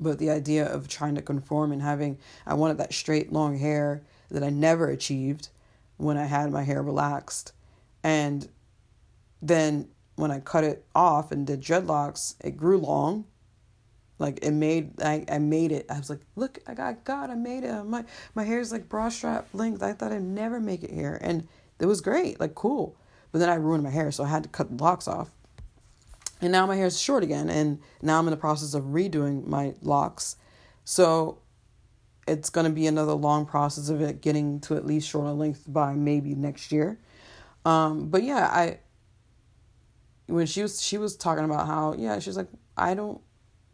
But 0.04 0.20
the 0.20 0.30
idea 0.30 0.66
of 0.66 0.88
trying 0.88 1.16
to 1.16 1.22
conform 1.22 1.72
and 1.72 1.82
having, 1.82 2.18
I 2.46 2.54
wanted 2.54 2.78
that 2.78 2.94
straight, 2.94 3.32
long 3.32 3.58
hair 3.58 4.04
that 4.30 4.44
I 4.44 4.50
never 4.50 4.88
achieved 4.90 5.50
when 5.98 6.18
I 6.18 6.26
had 6.26 6.52
my 6.52 6.64
hair 6.64 6.84
relaxed. 6.84 7.54
And 8.04 8.48
then 9.42 9.88
when 10.16 10.32
I 10.32 10.40
cut 10.40 10.64
it 10.64 10.86
off 10.94 11.32
and 11.32 11.48
did 11.48 11.62
dreadlocks, 11.62 12.36
it 12.44 12.58
grew 12.58 12.78
long. 12.78 13.26
Like 14.20 14.40
it 14.44 14.52
made 14.52 15.02
I, 15.02 15.26
I 15.30 15.40
made 15.40 15.72
it. 15.72 15.86
I 15.90 15.98
was 15.98 16.10
like, 16.10 16.22
look, 16.36 16.60
I 16.68 16.74
got 16.74 17.04
God, 17.04 17.30
I 17.30 17.36
made 17.36 17.64
it. 17.64 17.84
My 17.84 18.06
my 18.36 18.44
hair's 18.44 18.72
like 18.72 18.88
bra 18.88 19.10
strap 19.10 19.48
length. 19.54 19.82
I 19.82 19.94
thought 19.94 20.12
I'd 20.12 20.22
never 20.22 20.60
make 20.60 20.84
it 20.84 20.92
here. 20.92 21.18
And 21.22 21.48
it 21.80 21.88
was 21.88 22.02
great, 22.02 22.40
like 22.40 22.56
cool. 22.56 22.96
But 23.32 23.40
then 23.40 23.50
I 23.50 23.56
ruined 23.56 23.84
my 23.84 23.90
hair, 23.90 24.12
so 24.12 24.24
I 24.24 24.28
had 24.28 24.44
to 24.44 24.50
cut 24.50 24.78
the 24.78 24.84
locks 24.84 25.08
off. 25.08 25.32
And 26.44 26.52
now 26.52 26.66
my 26.66 26.76
hair 26.76 26.88
is 26.88 27.00
short 27.00 27.24
again, 27.24 27.50
and 27.50 27.80
now 28.02 28.20
I'm 28.20 28.28
in 28.28 28.32
the 28.32 28.38
process 28.38 28.74
of 28.74 28.84
redoing 28.84 29.48
my 29.48 29.74
locks. 29.82 30.36
So 30.84 31.40
it's 32.28 32.50
going 32.50 32.66
to 32.66 32.72
be 32.72 32.86
another 32.86 33.14
long 33.14 33.46
process 33.46 33.90
of 33.90 34.02
it 34.02 34.22
getting 34.22 34.60
to 34.62 34.76
at 34.76 34.86
least 34.86 35.10
shorter 35.10 35.32
length 35.32 35.64
by 35.68 35.94
maybe 35.94 36.36
next 36.36 36.72
year. 36.72 37.00
Um, 37.66 38.10
but 38.10 38.24
yeah, 38.24 38.48
I 38.48 38.80
when 40.28 40.46
she 40.46 40.62
was 40.62 40.82
she 40.82 40.98
was 40.98 41.16
talking 41.16 41.46
about 41.46 41.68
how 41.68 41.96
yeah 41.98 42.20
she's 42.20 42.38
like 42.38 42.48
I 42.78 42.94
don't 42.94 43.22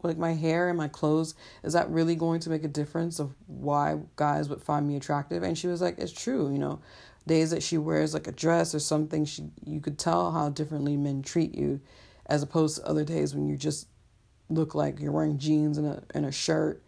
like 0.02 0.16
my 0.16 0.32
hair 0.32 0.68
and 0.68 0.78
my 0.78 0.88
clothes 0.88 1.34
is 1.62 1.74
that 1.74 1.90
really 1.90 2.14
going 2.14 2.40
to 2.40 2.50
make 2.50 2.64
a 2.64 2.68
difference 2.68 3.18
of 3.18 3.34
why 3.46 3.98
guys 4.16 4.48
would 4.48 4.62
find 4.62 4.86
me 4.86 4.96
attractive 4.96 5.42
and 5.42 5.56
she 5.56 5.66
was 5.66 5.80
like 5.80 5.98
it's 5.98 6.12
true 6.12 6.50
you 6.50 6.58
know 6.58 6.80
days 7.26 7.50
that 7.50 7.62
she 7.62 7.78
wears 7.78 8.14
like 8.14 8.26
a 8.26 8.32
dress 8.32 8.74
or 8.74 8.78
something 8.78 9.24
she 9.24 9.44
you 9.64 9.80
could 9.80 9.98
tell 9.98 10.32
how 10.32 10.48
differently 10.48 10.96
men 10.96 11.22
treat 11.22 11.54
you 11.54 11.80
as 12.30 12.42
opposed 12.42 12.76
to 12.76 12.86
other 12.86 13.04
days 13.04 13.34
when 13.34 13.46
you 13.46 13.56
just 13.56 13.88
look 14.48 14.74
like 14.74 14.98
you're 14.98 15.12
wearing 15.12 15.38
jeans 15.38 15.76
and 15.76 15.86
a 15.86 16.02
and 16.14 16.24
a 16.24 16.32
shirt 16.32 16.82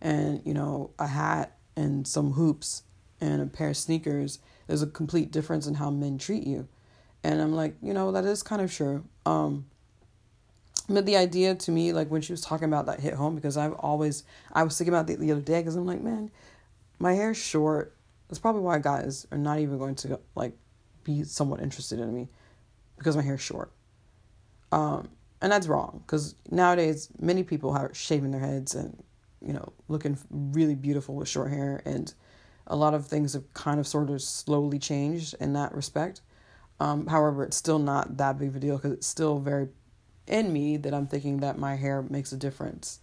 and 0.00 0.42
you 0.44 0.52
know 0.52 0.90
a 0.98 1.06
hat 1.06 1.56
and 1.76 2.06
some 2.06 2.32
hoops 2.32 2.82
and 3.20 3.40
a 3.40 3.46
pair 3.46 3.70
of 3.70 3.76
sneakers 3.76 4.38
there's 4.66 4.82
a 4.82 4.86
complete 4.86 5.32
difference 5.32 5.66
in 5.66 5.74
how 5.74 5.90
men 5.90 6.18
treat 6.18 6.46
you. 6.46 6.68
And 7.24 7.40
i'm 7.40 7.54
like 7.54 7.76
you 7.82 7.94
know 7.94 8.12
that 8.12 8.24
is 8.24 8.42
kind 8.42 8.60
of 8.60 8.72
true. 8.72 9.04
Um 9.24 9.66
but 10.90 11.06
the 11.06 11.16
idea 11.16 11.54
to 11.54 11.70
me 11.70 11.92
like 11.92 12.10
when 12.10 12.22
she 12.22 12.32
was 12.32 12.40
talking 12.40 12.68
about 12.68 12.86
that 12.86 13.00
hit 13.00 13.12
home 13.12 13.34
because 13.34 13.58
i've 13.58 13.74
always 13.74 14.24
i 14.54 14.62
was 14.62 14.78
thinking 14.78 14.94
about 14.94 15.10
it 15.10 15.20
the 15.20 15.30
other 15.30 15.42
day 15.42 15.60
because 15.60 15.76
i'm 15.76 15.84
like 15.84 16.00
man 16.00 16.30
my 16.98 17.12
hair's 17.12 17.36
short. 17.36 17.94
That's 18.28 18.38
probably 18.38 18.62
why 18.62 18.78
guys 18.78 19.26
are 19.30 19.38
not 19.38 19.58
even 19.58 19.78
going 19.78 19.94
to 19.96 20.20
like 20.34 20.52
be 21.04 21.24
somewhat 21.24 21.60
interested 21.60 21.98
in 21.98 22.12
me 22.12 22.28
because 22.98 23.16
my 23.16 23.22
hair's 23.22 23.40
short 23.40 23.70
um 24.72 25.08
and 25.40 25.52
that's 25.52 25.68
wrong 25.68 26.02
because 26.06 26.34
nowadays 26.50 27.08
many 27.20 27.42
people 27.42 27.70
are 27.70 27.92
shaving 27.94 28.32
their 28.32 28.40
heads 28.40 28.74
and 28.74 29.02
you 29.40 29.52
know, 29.52 29.72
looking 29.88 30.18
really 30.30 30.74
beautiful 30.74 31.14
with 31.14 31.28
short 31.28 31.50
hair. 31.50 31.82
And 31.84 32.12
a 32.66 32.76
lot 32.76 32.94
of 32.94 33.06
things 33.06 33.34
have 33.34 33.52
kind 33.54 33.80
of 33.80 33.86
sort 33.86 34.10
of 34.10 34.20
slowly 34.22 34.78
changed 34.78 35.34
in 35.40 35.52
that 35.54 35.74
respect. 35.74 36.20
Um, 36.80 37.06
however, 37.06 37.44
it's 37.44 37.56
still 37.56 37.78
not 37.78 38.16
that 38.18 38.38
big 38.38 38.48
of 38.48 38.56
a 38.56 38.60
deal 38.60 38.76
because 38.76 38.92
it's 38.92 39.06
still 39.06 39.38
very 39.38 39.68
in 40.26 40.52
me 40.52 40.76
that 40.76 40.92
I'm 40.92 41.06
thinking 41.06 41.38
that 41.38 41.58
my 41.58 41.74
hair 41.76 42.02
makes 42.02 42.32
a 42.32 42.36
difference. 42.36 43.00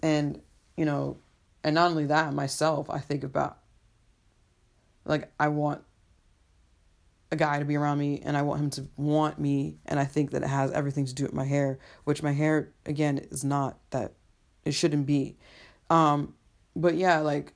And, 0.00 0.40
you 0.76 0.84
know, 0.84 1.18
and 1.64 1.74
not 1.74 1.90
only 1.90 2.06
that, 2.06 2.32
myself, 2.32 2.88
I 2.88 2.98
think 2.98 3.24
about 3.24 3.58
like, 5.04 5.32
I 5.38 5.48
want 5.48 5.82
a 7.32 7.36
guy 7.36 7.58
to 7.58 7.64
be 7.64 7.76
around 7.76 7.98
me 7.98 8.20
and 8.22 8.36
I 8.36 8.42
want 8.42 8.60
him 8.60 8.70
to 8.70 8.86
want 8.96 9.38
me. 9.38 9.78
And 9.86 9.98
I 9.98 10.04
think 10.04 10.30
that 10.30 10.42
it 10.42 10.48
has 10.48 10.70
everything 10.72 11.06
to 11.06 11.14
do 11.14 11.24
with 11.24 11.32
my 11.32 11.44
hair, 11.44 11.78
which 12.04 12.22
my 12.22 12.32
hair, 12.32 12.72
again, 12.86 13.18
is 13.18 13.42
not 13.42 13.78
that 13.90 14.12
it 14.64 14.72
shouldn't 14.72 15.06
be. 15.06 15.38
Um, 15.88 16.34
but 16.76 16.94
yeah, 16.94 17.20
like, 17.20 17.54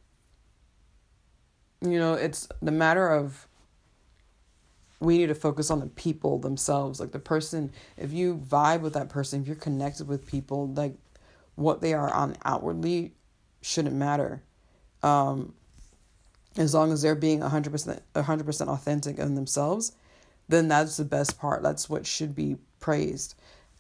you 1.83 1.99
know, 1.99 2.15
it's 2.15 2.49
the 2.63 2.73
matter 2.73 3.07
of 3.07 3.47
we 4.99 5.19
need 5.19 5.27
to 5.27 5.35
focus 5.35 5.71
on 5.71 5.81
the 5.81 5.87
people 5.89 6.39
themselves. 6.39 6.99
Like 6.99 7.13
the 7.13 7.19
person, 7.19 7.71
if 7.99 8.13
you 8.13 8.37
vibe 8.37 8.81
with 8.81 8.95
that 8.95 9.11
person, 9.11 9.43
if 9.43 9.47
you're 9.47 9.57
connected 9.57 10.09
with 10.09 10.27
people, 10.27 10.69
like 10.73 10.95
what 11.55 11.83
they 11.83 11.93
are 11.93 12.13
on 12.13 12.37
outwardly 12.47 13.13
shouldn't 13.61 13.95
matter. 13.95 14.43
Um, 15.03 15.53
as 16.59 16.75
long 16.75 16.93
as 16.93 17.03
they're 17.03 17.15
being 17.15 17.41
100% 17.41 18.01
100% 18.15 18.69
authentic 18.69 19.19
in 19.19 19.35
themselves, 19.35 19.93
then 20.49 20.69
that's 20.69 20.97
the 20.97 21.05
best 21.05 21.39
part. 21.39 21.63
That's 21.63 21.89
what 21.89 22.07
should 22.07 22.35
be 22.35 22.57
praised. 22.81 23.35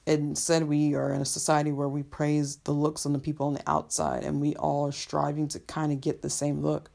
Instead, 0.07 0.65
we 0.65 0.95
are 0.95 1.13
in 1.13 1.21
a 1.21 1.27
society 1.27 1.73
where 1.73 1.89
we 1.89 2.03
praise 2.03 2.57
the 2.59 2.73
looks 2.73 3.07
on 3.07 3.13
the 3.13 3.19
people 3.19 3.47
on 3.47 3.55
the 3.55 3.71
outside, 3.71 4.23
and 4.23 4.41
we 4.41 4.55
all 4.57 4.87
are 4.87 4.93
striving 4.93 5.49
to 5.49 5.59
kind 5.61 5.93
of 5.93 6.01
get 6.01 6.23
the 6.23 6.31
same 6.31 6.63
look. 6.63 6.91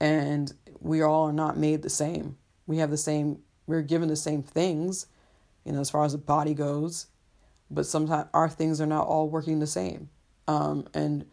And 0.00 0.52
we 0.80 1.02
all 1.02 1.28
are 1.28 1.32
not 1.32 1.56
made 1.56 1.82
the 1.82 1.90
same. 1.90 2.36
We 2.66 2.78
have 2.78 2.90
the 2.90 2.96
same, 2.96 3.40
we're 3.66 3.82
given 3.82 4.08
the 4.08 4.16
same 4.16 4.42
things, 4.42 5.06
you 5.64 5.72
know, 5.72 5.80
as 5.80 5.90
far 5.90 6.04
as 6.04 6.12
the 6.12 6.18
body 6.18 6.54
goes, 6.54 7.06
but 7.70 7.86
sometimes 7.86 8.28
our 8.34 8.48
things 8.48 8.80
are 8.80 8.86
not 8.86 9.06
all 9.06 9.28
working 9.28 9.60
the 9.60 9.66
same. 9.66 10.08
Um, 10.48 10.88
and 10.94 11.26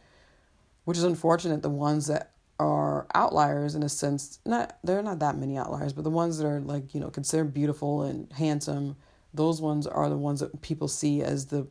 which 0.85 0.97
is 0.97 1.03
unfortunate, 1.03 1.63
the 1.63 1.69
ones 1.69 2.07
that 2.07 2.33
are 2.59 3.07
outliers 3.13 3.75
in 3.75 3.83
a 3.83 3.89
sense, 3.89 4.39
not, 4.45 4.77
there 4.83 4.97
are 4.97 5.03
not 5.03 5.19
that 5.19 5.37
many 5.37 5.57
outliers, 5.57 5.93
but 5.93 6.03
the 6.03 6.09
ones 6.09 6.37
that 6.37 6.47
are 6.47 6.59
like, 6.59 6.95
you 6.95 6.99
know, 6.99 7.09
considered 7.09 7.53
beautiful 7.53 8.03
and 8.03 8.31
handsome 8.33 8.95
those 9.33 9.61
ones 9.61 9.87
are 9.87 10.09
the 10.09 10.17
ones 10.17 10.41
that 10.41 10.61
people 10.61 10.87
see 10.87 11.21
as 11.21 11.45
the 11.47 11.67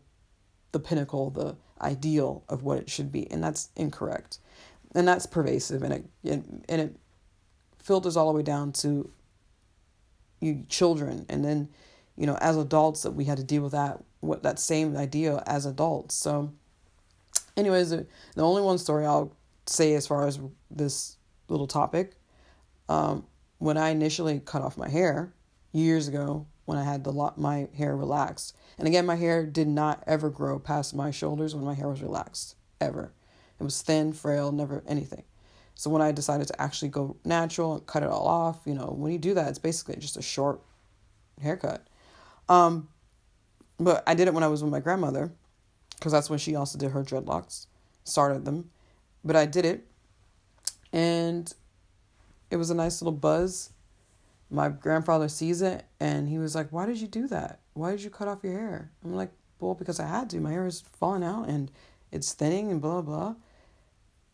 the 0.72 0.81
pinnacle, 0.81 1.31
the 1.31 1.57
ideal 1.81 2.44
of 2.49 2.62
what 2.62 2.79
it 2.79 2.90
should 2.90 3.11
be, 3.11 3.31
and 3.31 3.42
that's 3.42 3.70
incorrect, 3.77 4.38
and 4.94 5.07
that's 5.07 5.27
pervasive, 5.27 5.83
and 5.83 5.92
it, 5.92 6.05
it 6.22 6.44
and 6.68 6.81
it 6.81 6.96
filters 7.79 8.16
all 8.16 8.29
the 8.29 8.37
way 8.37 8.42
down 8.42 8.72
to 8.72 9.11
you 10.40 10.64
children, 10.68 11.27
and 11.29 11.44
then 11.44 11.68
you 12.16 12.27
know 12.27 12.37
as 12.40 12.57
adults 12.57 13.03
that 13.03 13.12
we 13.12 13.25
had 13.25 13.38
to 13.38 13.44
deal 13.44 13.62
with 13.62 13.72
that 13.72 14.03
what 14.20 14.42
that 14.42 14.59
same 14.59 14.96
idea 14.96 15.42
as 15.46 15.66
adults. 15.66 16.14
So, 16.14 16.53
anyways, 17.57 17.90
the 17.90 18.07
only 18.37 18.62
one 18.62 18.79
story 18.79 19.07
I'll 19.07 19.35
say 19.66 19.94
as 19.94 20.07
far 20.07 20.26
as 20.26 20.38
this 20.70 21.16
little 21.48 21.66
topic, 21.66 22.16
um, 22.88 23.26
when 23.59 23.76
I 23.76 23.90
initially 23.90 24.40
cut 24.40 24.62
off 24.62 24.76
my 24.76 24.88
hair 24.88 25.33
years 25.72 26.09
ago, 26.09 26.46
when 26.64 26.79
I 26.79 26.85
had 26.85 27.05
the 27.05 27.12
lot 27.12 27.38
my 27.38 27.68
hair 27.76 27.96
relaxed. 27.96 28.57
And 28.79 28.87
again, 28.88 29.07
my 29.07 29.14
hair 29.14 29.46
did 29.46 29.68
not 29.68 30.02
ever 30.07 30.31
grow 30.31 30.59
past 30.59 30.94
my 30.94 31.11
shoulders 31.11 31.55
when 31.55 31.64
my 31.64 31.74
hair 31.74 31.88
was 31.88 32.02
relaxed 32.02 32.57
ever. 32.81 33.12
It 33.59 33.64
was 33.64 33.81
thin, 33.81 34.12
frail, 34.12 34.52
never 34.52 34.83
anything. 34.87 35.22
So 35.74 35.90
when 35.90 36.02
I 36.02 36.11
decided 36.11 36.48
to 36.48 36.61
actually 36.61 36.88
go 36.88 37.16
natural 37.24 37.74
and 37.74 37.87
cut 37.87 38.02
it 38.02 38.09
all 38.09 38.26
off, 38.26 38.61
you 38.64 38.74
know, 38.74 38.94
when 38.96 39.12
you 39.12 39.18
do 39.18 39.35
that, 39.35 39.48
it's 39.48 39.59
basically 39.59 39.96
just 39.96 40.16
a 40.16 40.22
short 40.22 40.61
haircut. 41.40 41.87
Um, 42.48 42.88
but 43.79 44.02
I 44.07 44.14
did 44.14 44.26
it 44.26 44.35
when 44.35 44.42
I 44.42 44.48
was 44.48 44.62
with 44.62 44.72
my 44.72 44.81
grandmother, 44.81 45.31
because 45.96 46.12
that's 46.12 46.31
when 46.31 46.38
she 46.38 46.57
also 46.57 46.79
did 46.79 46.92
her 46.92 47.02
dreadlocks, 47.02 47.66
started 48.05 48.44
them. 48.44 48.70
But 49.27 49.37
I 49.37 49.45
did 49.45 49.67
it, 49.67 49.85
and 50.93 51.53
it 52.51 52.57
was 52.57 52.71
a 52.71 52.75
nice 52.75 53.03
little 53.03 53.19
buzz 53.19 53.71
my 54.51 54.69
grandfather 54.69 55.29
sees 55.29 55.62
it 55.62 55.85
and 55.99 56.29
he 56.29 56.39
was 56.39 56.55
like, 56.55 56.71
Why 56.71 56.87
did 56.87 57.01
you 57.01 57.09
do 57.09 57.27
that? 57.29 57.61
Why 57.75 57.91
did 57.91 58.03
you 58.03 58.11
cut 58.11 58.29
off 58.29 58.45
your 58.45 58.53
hair? 58.53 58.91
I'm 59.05 59.15
like, 59.15 59.31
Well, 59.59 59.75
because 59.75 59.99
I 59.99 60.07
had 60.07 60.31
to. 60.31 60.41
My 60.41 60.53
hair 60.53 60.67
is 60.67 60.81
falling 60.81 61.25
out 61.25 61.49
and 61.49 61.71
it's 62.12 62.33
thinning 62.33 62.71
and 62.71 62.81
blah, 62.81 63.03
blah. 63.03 63.35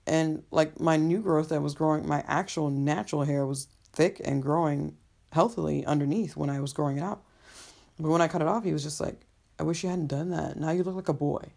And 0.07 0.43
like 0.51 0.81
my 0.81 0.97
new 0.97 1.21
growth 1.21 1.49
that 1.49 1.63
was 1.63 1.75
growing, 1.75 2.07
my 2.07 2.23
actual 2.27 2.71
natural 2.71 3.23
hair 3.23 3.47
was 3.47 3.69
thick 3.93 4.21
and 4.25 4.43
growing 4.43 4.97
healthily 5.33 5.87
underneath 5.87 6.37
when 6.37 6.51
I 6.51 6.61
was 6.61 6.73
growing 6.73 6.99
it 6.99 7.03
out. 7.03 7.23
But 7.99 8.11
when 8.11 8.21
I 8.21 8.29
cut 8.29 8.43
it 8.43 8.49
off, 8.49 8.65
he 8.65 8.73
was 8.73 8.83
just 8.83 9.01
like, 9.01 9.23
I 9.59 9.63
wish 9.63 9.83
you 9.83 9.89
hadn't 9.89 10.09
done 10.09 10.31
that. 10.31 10.59
Now 10.59 10.71
you 10.71 10.83
look 10.83 10.97
like 10.97 11.09
a 11.09 11.15
boy. 11.15 11.53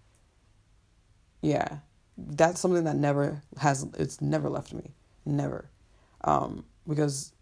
Yeah. 1.41 1.79
That's 2.17 2.59
something 2.59 2.85
that 2.85 2.95
never 2.95 3.41
has, 3.59 3.85
it's 3.97 4.21
never 4.21 4.49
left 4.49 4.73
me. 4.73 4.93
Never. 5.25 5.69
Um, 6.23 6.65
because 6.87 7.33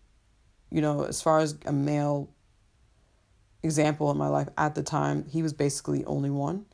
you 0.74 0.82
know, 0.82 1.04
as 1.04 1.22
far 1.22 1.40
as 1.40 1.56
a 1.68 1.72
male 1.72 2.30
example 3.62 4.10
in 4.10 4.18
my 4.18 4.28
life 4.28 4.50
at 4.58 4.74
the 4.74 4.82
time, 4.82 5.24
he 5.30 5.44
was 5.44 5.54
basically 5.54 6.04
only 6.06 6.32
one 6.32 6.66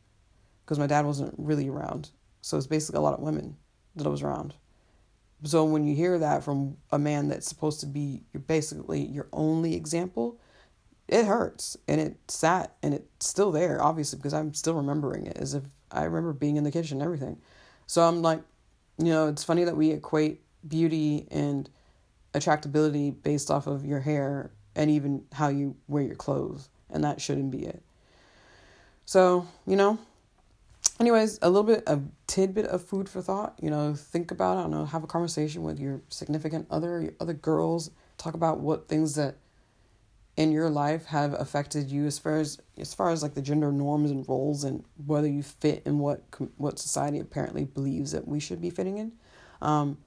because 0.64 0.78
my 0.78 0.86
dad 0.86 1.04
wasn't 1.04 1.34
really 1.36 1.68
around. 1.68 2.08
So 2.40 2.56
it's 2.56 2.66
basically 2.66 2.98
a 2.98 3.02
lot 3.02 3.12
of 3.12 3.20
women 3.20 3.56
that 3.96 4.06
I 4.06 4.10
was 4.10 4.22
around. 4.22 4.54
So 5.44 5.64
when 5.64 5.84
you 5.84 5.94
hear 5.94 6.18
that 6.18 6.42
from 6.42 6.78
a 6.90 6.98
man 6.98 7.28
that's 7.28 7.46
supposed 7.46 7.80
to 7.80 7.86
be 7.86 8.22
your 8.32 8.40
basically 8.40 9.02
your 9.02 9.28
only 9.34 9.74
example, 9.74 10.40
it 11.06 11.26
hurts 11.26 11.76
and 11.86 12.00
it 12.00 12.16
sat 12.28 12.76
and 12.82 12.94
it's 12.94 13.26
still 13.26 13.52
there, 13.52 13.82
obviously, 13.82 14.18
because 14.18 14.32
I'm 14.32 14.54
still 14.54 14.74
remembering 14.74 15.26
it 15.26 15.36
as 15.36 15.52
if 15.52 15.64
I 15.90 16.04
remember 16.04 16.32
being 16.32 16.56
in 16.56 16.64
the 16.64 16.70
kitchen 16.70 16.98
and 16.98 17.04
everything. 17.04 17.38
So 17.90 18.06
I'm 18.06 18.22
like, 18.22 18.40
you 18.98 19.06
know, 19.06 19.26
it's 19.26 19.42
funny 19.42 19.64
that 19.64 19.76
we 19.76 19.90
equate 19.90 20.42
beauty 20.68 21.26
and 21.28 21.68
attractability 22.32 23.20
based 23.20 23.50
off 23.50 23.66
of 23.66 23.84
your 23.84 23.98
hair 23.98 24.52
and 24.76 24.88
even 24.92 25.24
how 25.32 25.48
you 25.48 25.74
wear 25.88 26.04
your 26.04 26.14
clothes. 26.14 26.68
And 26.90 27.02
that 27.02 27.20
shouldn't 27.20 27.50
be 27.50 27.66
it. 27.66 27.82
So, 29.06 29.44
you 29.66 29.74
know, 29.74 29.98
anyways, 31.00 31.40
a 31.42 31.50
little 31.50 31.64
bit 31.64 31.82
of 31.88 32.04
tidbit 32.28 32.66
of 32.66 32.84
food 32.84 33.08
for 33.08 33.22
thought. 33.22 33.58
You 33.60 33.70
know, 33.70 33.96
think 33.96 34.30
about, 34.30 34.56
I 34.56 34.62
don't 34.62 34.70
know, 34.70 34.84
have 34.84 35.02
a 35.02 35.08
conversation 35.08 35.64
with 35.64 35.80
your 35.80 36.00
significant 36.10 36.68
other, 36.70 37.00
your 37.00 37.14
other 37.18 37.34
girls, 37.34 37.90
talk 38.18 38.34
about 38.34 38.60
what 38.60 38.86
things 38.86 39.16
that 39.16 39.34
in 40.40 40.52
your 40.52 40.70
life 40.70 41.04
have 41.04 41.34
affected 41.34 41.90
you 41.90 42.06
as 42.06 42.18
far 42.18 42.38
as 42.38 42.58
as 42.78 42.94
far 42.94 43.10
as 43.10 43.22
like 43.22 43.34
the 43.34 43.42
gender 43.42 43.70
norms 43.70 44.10
and 44.10 44.26
roles 44.26 44.64
and 44.64 44.82
whether 45.04 45.28
you 45.28 45.42
fit 45.42 45.82
in 45.84 45.98
what 45.98 46.22
what 46.56 46.78
society 46.78 47.20
apparently 47.20 47.66
believes 47.66 48.12
that 48.12 48.26
we 48.26 48.40
should 48.40 48.58
be 48.58 48.70
fitting 48.70 48.96
in? 48.96 49.12
Um, 49.60 49.98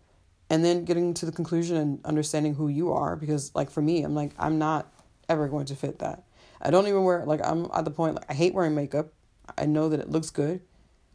and 0.49 0.65
then 0.65 0.85
getting 0.85 1.13
to 1.13 1.27
the 1.27 1.31
conclusion 1.31 1.77
and 1.77 2.03
understanding 2.03 2.55
who 2.55 2.67
you 2.67 2.91
are 2.91 3.15
because 3.15 3.53
like 3.53 3.69
for 3.69 3.83
me 3.83 4.01
i'm 4.01 4.15
like 4.15 4.31
i'm 4.39 4.57
not 4.57 4.91
ever 5.29 5.47
going 5.47 5.67
to 5.67 5.75
fit 5.75 5.99
that. 5.99 6.23
I 6.59 6.71
don't 6.71 6.87
even 6.87 7.03
wear 7.03 7.23
like 7.25 7.45
i'm 7.45 7.69
at 7.71 7.85
the 7.85 7.91
point 7.91 8.15
like 8.15 8.25
i 8.27 8.33
hate 8.33 8.55
wearing 8.55 8.73
makeup. 8.73 9.13
I 9.55 9.67
know 9.67 9.87
that 9.89 9.99
it 9.99 10.09
looks 10.09 10.31
good. 10.31 10.61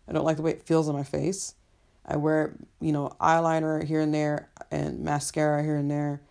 I 0.09 0.13
don't 0.13 0.25
like 0.25 0.37
the 0.37 0.43
way 0.43 0.53
it 0.53 0.63
feels 0.63 0.89
on 0.89 0.95
my 0.95 1.03
face. 1.03 1.57
I 2.07 2.19
wear 2.19 2.55
you 2.81 2.93
know 2.93 3.17
eyeliner 3.21 3.83
here 3.83 4.01
and 4.01 4.15
there 4.15 4.49
and 4.71 5.01
mascara 5.01 5.65
here 5.65 5.75
and 5.75 5.91
there. 5.91 6.23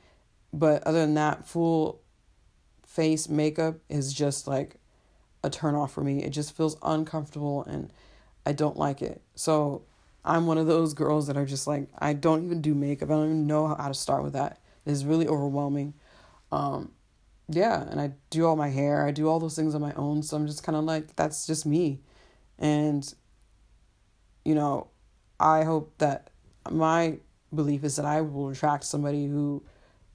But 0.53 0.83
other 0.83 1.01
than 1.01 1.15
that 1.15 1.45
full 1.45 2.01
face 2.97 3.29
makeup 3.29 3.75
is 3.89 4.11
just 4.11 4.47
like 4.47 4.77
a 5.43 5.51
turn 5.51 5.75
off 5.75 5.93
for 5.93 6.03
me. 6.03 6.23
It 6.23 6.31
just 6.31 6.57
feels 6.57 6.77
uncomfortable 6.81 7.63
and 7.65 7.93
I 8.43 8.53
don't 8.53 8.75
like 8.75 9.03
it. 9.03 9.21
So 9.35 9.83
I'm 10.25 10.47
one 10.47 10.57
of 10.57 10.65
those 10.65 10.95
girls 10.95 11.27
that 11.27 11.37
are 11.37 11.45
just 11.45 11.67
like 11.67 11.89
I 11.99 12.13
don't 12.13 12.43
even 12.43 12.59
do 12.59 12.73
makeup. 12.73 13.11
I 13.11 13.13
don't 13.13 13.25
even 13.25 13.45
know 13.45 13.67
how 13.67 13.87
to 13.87 13.93
start 13.93 14.23
with 14.23 14.33
that. 14.33 14.59
It's 14.87 15.03
really 15.03 15.27
overwhelming. 15.27 15.93
Um 16.51 16.91
yeah, 17.47 17.83
and 17.87 18.01
I 18.01 18.13
do 18.31 18.47
all 18.47 18.55
my 18.55 18.69
hair. 18.69 19.05
I 19.05 19.11
do 19.11 19.29
all 19.29 19.39
those 19.39 19.55
things 19.55 19.75
on 19.75 19.81
my 19.81 19.93
own. 19.93 20.23
So 20.23 20.35
I'm 20.35 20.47
just 20.47 20.63
kind 20.63 20.75
of 20.75 20.83
like 20.83 21.15
that's 21.15 21.45
just 21.45 21.67
me. 21.67 21.99
And 22.57 23.13
you 24.43 24.55
know, 24.55 24.87
I 25.39 25.65
hope 25.65 25.93
that 25.99 26.31
my 26.71 27.19
belief 27.53 27.83
is 27.83 27.97
that 27.97 28.05
I 28.05 28.21
will 28.21 28.49
attract 28.49 28.85
somebody 28.85 29.27
who 29.27 29.61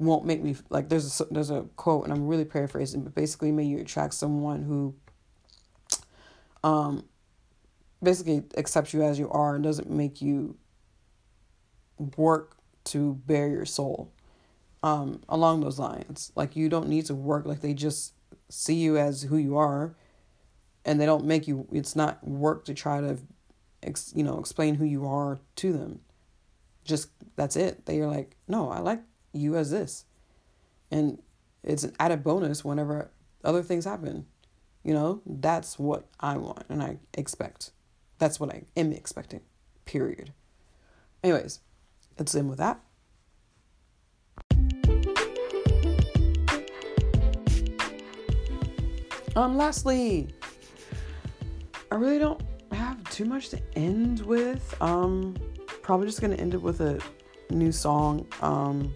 won't 0.02 0.24
make 0.24 0.42
me 0.42 0.56
like 0.68 0.88
there's 0.88 1.20
a 1.20 1.24
there's 1.30 1.50
a 1.50 1.62
quote 1.76 2.04
and 2.04 2.12
I'm 2.12 2.26
really 2.26 2.44
paraphrasing 2.44 3.02
but 3.02 3.14
basically 3.14 3.52
may 3.52 3.64
you 3.64 3.78
attract 3.78 4.14
someone 4.14 4.62
who 4.62 4.94
um 6.64 7.04
basically 8.02 8.42
accepts 8.56 8.92
you 8.92 9.02
as 9.02 9.18
you 9.18 9.30
are 9.30 9.54
and 9.54 9.64
doesn't 9.64 9.90
make 9.90 10.20
you 10.20 10.56
work 12.16 12.56
to 12.84 13.14
bear 13.26 13.48
your 13.48 13.64
soul 13.64 14.12
um 14.82 15.22
along 15.28 15.60
those 15.60 15.78
lines. 15.78 16.32
Like 16.34 16.56
you 16.56 16.68
don't 16.68 16.88
need 16.88 17.06
to 17.06 17.14
work 17.14 17.46
like 17.46 17.60
they 17.60 17.74
just 17.74 18.14
see 18.48 18.74
you 18.74 18.98
as 18.98 19.22
who 19.22 19.36
you 19.36 19.56
are 19.56 19.94
and 20.84 21.00
they 21.00 21.06
don't 21.06 21.24
make 21.24 21.46
you 21.46 21.66
it's 21.70 21.94
not 21.94 22.26
work 22.26 22.64
to 22.64 22.74
try 22.74 23.00
to 23.00 23.18
ex, 23.82 24.12
you 24.14 24.24
know 24.24 24.38
explain 24.38 24.74
who 24.74 24.84
you 24.84 25.06
are 25.06 25.40
to 25.56 25.72
them. 25.72 26.00
Just 26.84 27.10
that's 27.36 27.56
it. 27.56 27.86
They 27.86 28.00
are 28.00 28.08
like 28.08 28.36
no 28.48 28.68
i 28.70 28.80
like 28.80 29.00
you 29.32 29.56
as 29.56 29.70
this. 29.70 30.04
And 30.90 31.22
it's 31.62 31.84
an 31.84 31.94
added 31.98 32.22
bonus 32.22 32.64
whenever 32.64 33.10
other 33.44 33.62
things 33.62 33.84
happen. 33.84 34.26
You 34.82 34.94
know, 34.94 35.22
that's 35.24 35.78
what 35.78 36.08
I 36.20 36.36
want 36.36 36.64
and 36.68 36.82
I 36.82 36.98
expect. 37.14 37.70
That's 38.18 38.40
what 38.40 38.50
I 38.50 38.62
am 38.76 38.92
expecting. 38.92 39.40
Period. 39.84 40.32
Anyways, 41.22 41.60
let's 42.18 42.34
end 42.34 42.48
with 42.48 42.58
that. 42.58 42.80
Um, 49.34 49.56
lastly, 49.56 50.28
I 51.90 51.94
really 51.94 52.18
don't 52.18 52.42
have 52.72 53.02
too 53.10 53.24
much 53.24 53.48
to 53.50 53.60
end 53.76 54.20
with. 54.20 54.76
Um, 54.82 55.36
probably 55.82 56.06
just 56.06 56.20
gonna 56.20 56.36
end 56.36 56.54
it 56.54 56.60
with 56.60 56.80
a 56.80 57.00
new 57.50 57.72
song. 57.72 58.26
Um, 58.40 58.92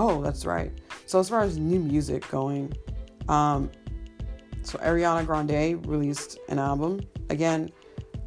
Oh, 0.00 0.22
that's 0.22 0.46
right. 0.46 0.70
So 1.06 1.18
as 1.18 1.28
far 1.28 1.42
as 1.42 1.58
new 1.58 1.80
music 1.80 2.28
going, 2.30 2.72
um, 3.28 3.68
so 4.62 4.78
Ariana 4.78 5.26
Grande 5.26 5.84
released 5.88 6.38
an 6.48 6.60
album. 6.60 7.00
Again, 7.30 7.72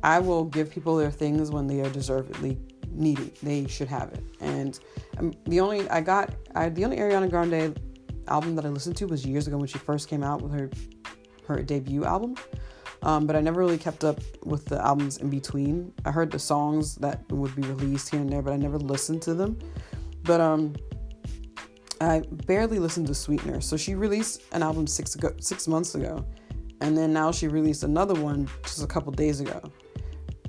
I 0.03 0.19
will 0.19 0.43
give 0.43 0.69
people 0.69 0.97
their 0.97 1.11
things 1.11 1.49
when 1.49 1.67
they 1.67 1.79
are 1.79 1.89
deservedly 1.89 2.59
needy. 2.89 3.31
They 3.41 3.67
should 3.67 3.87
have 3.87 4.11
it. 4.11 4.21
And 4.41 4.77
um, 5.17 5.33
the 5.45 5.61
only 5.61 5.89
I 5.89 6.01
got, 6.01 6.33
I 6.55 6.67
the 6.67 6.83
only 6.83 6.97
Ariana 6.97 7.29
Grande 7.29 7.79
album 8.27 8.57
that 8.57 8.65
I 8.65 8.67
listened 8.67 8.97
to 8.97 9.05
was 9.05 9.25
years 9.25 9.47
ago 9.47 9.55
when 9.55 9.67
she 9.67 9.77
first 9.77 10.09
came 10.09 10.23
out 10.23 10.41
with 10.41 10.51
her 10.51 10.69
her 11.47 11.63
debut 11.63 12.03
album. 12.03 12.35
Um, 13.03 13.25
but 13.25 13.37
I 13.37 13.39
never 13.39 13.61
really 13.61 13.77
kept 13.77 14.03
up 14.03 14.19
with 14.43 14.65
the 14.65 14.85
albums 14.85 15.19
in 15.19 15.29
between. 15.29 15.93
I 16.03 16.11
heard 16.11 16.31
the 16.31 16.39
songs 16.39 16.95
that 16.95 17.23
would 17.31 17.55
be 17.55 17.61
released 17.61 18.09
here 18.09 18.19
and 18.19 18.29
there, 18.29 18.41
but 18.41 18.51
I 18.51 18.57
never 18.57 18.77
listened 18.77 19.21
to 19.21 19.33
them. 19.33 19.57
But 20.23 20.41
um, 20.41 20.75
I 22.01 22.21
barely 22.45 22.79
listened 22.79 23.07
to 23.07 23.15
Sweetener. 23.15 23.61
So 23.61 23.77
she 23.77 23.95
released 23.95 24.41
an 24.51 24.63
album 24.63 24.87
six 24.87 25.15
ago, 25.15 25.33
six 25.39 25.67
months 25.67 25.95
ago, 25.95 26.25
and 26.81 26.97
then 26.97 27.13
now 27.13 27.31
she 27.31 27.47
released 27.47 27.83
another 27.83 28.15
one 28.15 28.49
just 28.63 28.83
a 28.83 28.87
couple 28.87 29.11
days 29.11 29.39
ago. 29.39 29.61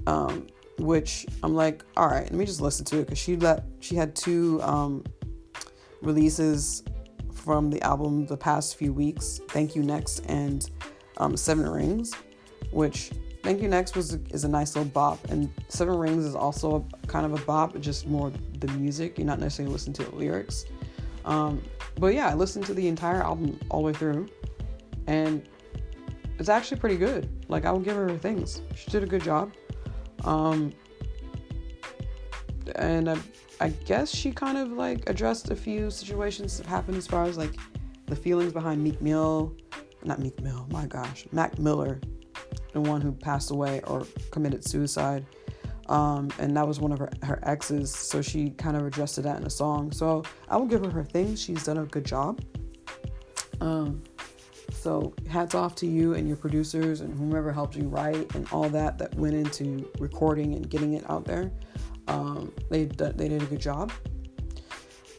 Um, 0.06 0.46
which 0.78 1.26
I'm 1.42 1.54
like, 1.54 1.84
all 1.96 2.08
right, 2.08 2.24
let 2.24 2.32
me 2.32 2.44
just 2.44 2.60
listen 2.60 2.84
to 2.86 2.98
it 2.98 3.04
because 3.04 3.18
she 3.18 3.36
let 3.36 3.64
she 3.80 3.94
had 3.94 4.16
two 4.16 4.60
um, 4.62 5.04
releases 6.00 6.82
from 7.32 7.70
the 7.70 7.80
album 7.82 8.26
the 8.26 8.36
past 8.36 8.76
few 8.76 8.92
weeks. 8.92 9.40
Thank 9.48 9.76
you 9.76 9.82
next 9.82 10.20
and 10.20 10.68
um, 11.18 11.36
Seven 11.36 11.68
Rings, 11.68 12.14
which 12.70 13.12
Thank 13.42 13.60
You 13.60 13.68
Next 13.68 13.96
was 13.96 14.14
is 14.30 14.44
a 14.44 14.48
nice 14.48 14.76
little 14.76 14.90
bop, 14.90 15.18
and 15.30 15.52
Seven 15.68 15.98
Rings 15.98 16.24
is 16.24 16.34
also 16.34 16.86
a, 17.02 17.06
kind 17.06 17.26
of 17.26 17.34
a 17.34 17.44
bop, 17.44 17.78
just 17.80 18.06
more 18.06 18.32
the 18.58 18.68
music. 18.72 19.18
You're 19.18 19.26
not 19.26 19.40
necessarily 19.40 19.72
listening 19.72 19.94
to 19.94 20.04
the 20.04 20.14
lyrics. 20.14 20.64
Um, 21.24 21.62
but 21.96 22.14
yeah, 22.14 22.28
I 22.28 22.34
listened 22.34 22.66
to 22.66 22.74
the 22.74 22.88
entire 22.88 23.22
album 23.22 23.58
all 23.70 23.80
the 23.80 23.86
way 23.86 23.92
through, 23.92 24.28
and 25.06 25.48
it's 26.38 26.48
actually 26.48 26.80
pretty 26.80 26.96
good. 26.96 27.28
Like 27.48 27.64
I 27.64 27.70
will 27.72 27.80
give 27.80 27.96
her 27.96 28.16
things. 28.18 28.62
She 28.74 28.90
did 28.90 29.02
a 29.02 29.06
good 29.06 29.22
job. 29.22 29.52
Um, 30.24 30.72
and 32.76 33.10
I, 33.10 33.18
I 33.60 33.68
guess 33.68 34.10
she 34.14 34.32
kind 34.32 34.58
of 34.58 34.72
like 34.72 35.08
addressed 35.08 35.50
a 35.50 35.56
few 35.56 35.90
situations 35.90 36.58
that 36.58 36.66
happened 36.66 36.96
as 36.96 37.06
far 37.06 37.24
as 37.24 37.36
like 37.36 37.56
the 38.06 38.16
feelings 38.16 38.52
behind 38.52 38.82
Meek 38.82 39.00
Mill, 39.00 39.54
not 40.04 40.18
Meek 40.18 40.40
Mill, 40.40 40.66
my 40.70 40.86
gosh, 40.86 41.26
Mac 41.32 41.58
Miller, 41.58 42.00
the 42.72 42.80
one 42.80 43.00
who 43.00 43.12
passed 43.12 43.50
away 43.50 43.80
or 43.86 44.06
committed 44.30 44.64
suicide. 44.64 45.24
Um, 45.92 46.30
and 46.38 46.56
that 46.56 46.66
was 46.66 46.80
one 46.80 46.90
of 46.90 46.98
her, 46.98 47.10
her 47.22 47.38
exes. 47.42 47.94
So 47.94 48.22
she 48.22 48.50
kind 48.50 48.78
of 48.78 48.86
addressed 48.86 49.22
that 49.22 49.38
in 49.38 49.44
a 49.46 49.50
song. 49.50 49.92
So 49.92 50.24
I 50.48 50.56
will 50.56 50.66
give 50.66 50.82
her 50.82 50.90
her 50.90 51.04
thing. 51.04 51.36
She's 51.36 51.64
done 51.64 51.76
a 51.76 51.84
good 51.84 52.06
job. 52.06 52.40
Um, 53.60 54.02
so 54.72 55.12
hats 55.28 55.54
off 55.54 55.74
to 55.76 55.86
you 55.86 56.14
and 56.14 56.26
your 56.26 56.38
producers 56.38 57.02
and 57.02 57.16
whomever 57.16 57.52
helped 57.52 57.76
you 57.76 57.88
write 57.88 58.34
and 58.34 58.48
all 58.52 58.70
that 58.70 58.96
that 58.98 59.14
went 59.16 59.34
into 59.34 59.86
recording 59.98 60.54
and 60.54 60.68
getting 60.68 60.94
it 60.94 61.08
out 61.10 61.26
there. 61.26 61.52
Um, 62.08 62.52
they 62.70 62.86
they 62.86 63.28
did 63.28 63.42
a 63.42 63.46
good 63.46 63.60
job. 63.60 63.92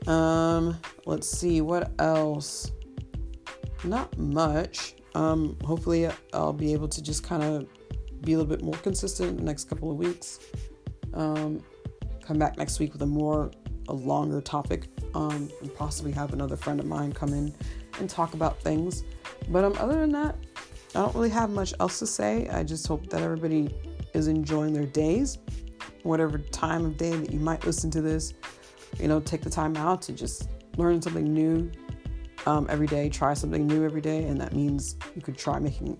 Um, 0.07 0.77
let's 1.05 1.29
see 1.29 1.61
what 1.61 1.91
else. 1.99 2.71
Not 3.83 4.17
much. 4.17 4.95
Um, 5.13 5.55
hopefully 5.63 6.09
I'll 6.33 6.51
be 6.51 6.73
able 6.73 6.87
to 6.87 7.01
just 7.01 7.23
kind 7.23 7.43
of 7.43 7.67
be 8.23 8.33
a 8.33 8.37
little 8.37 8.49
bit 8.49 8.63
more 8.63 8.75
consistent 8.75 9.29
in 9.31 9.37
the 9.37 9.43
next 9.43 9.65
couple 9.65 9.91
of 9.91 9.97
weeks. 9.97 10.39
Um, 11.13 11.63
come 12.25 12.39
back 12.39 12.57
next 12.57 12.79
week 12.79 12.93
with 12.93 13.01
a 13.01 13.07
more, 13.07 13.51
a 13.89 13.93
longer 13.93 14.41
topic, 14.41 14.87
um, 15.13 15.49
and 15.61 15.73
possibly 15.75 16.11
have 16.11 16.33
another 16.33 16.55
friend 16.55 16.79
of 16.79 16.85
mine 16.85 17.11
come 17.11 17.33
in 17.33 17.53
and 17.99 18.09
talk 18.09 18.33
about 18.33 18.59
things. 18.61 19.03
But 19.49 19.63
um, 19.63 19.75
other 19.77 19.99
than 19.99 20.11
that, 20.11 20.35
I 20.95 20.99
don't 20.99 21.15
really 21.15 21.29
have 21.29 21.49
much 21.49 21.73
else 21.79 21.99
to 21.99 22.07
say. 22.07 22.47
I 22.49 22.63
just 22.63 22.87
hope 22.87 23.09
that 23.09 23.21
everybody 23.21 23.73
is 24.13 24.27
enjoying 24.27 24.73
their 24.73 24.85
days, 24.85 25.39
whatever 26.03 26.37
time 26.37 26.85
of 26.85 26.97
day 26.97 27.15
that 27.15 27.31
you 27.31 27.39
might 27.39 27.65
listen 27.65 27.89
to 27.91 28.01
this. 28.01 28.33
You 28.99 29.07
know, 29.07 29.19
take 29.19 29.41
the 29.41 29.49
time 29.49 29.75
out 29.75 30.01
to 30.03 30.13
just 30.13 30.49
learn 30.77 31.01
something 31.01 31.33
new 31.33 31.71
um, 32.45 32.67
every 32.69 32.87
day, 32.87 33.09
try 33.09 33.33
something 33.33 33.65
new 33.65 33.83
every 33.83 34.01
day, 34.01 34.23
and 34.25 34.39
that 34.39 34.53
means 34.53 34.95
you 35.15 35.21
could 35.21 35.37
try 35.37 35.59
making 35.59 35.99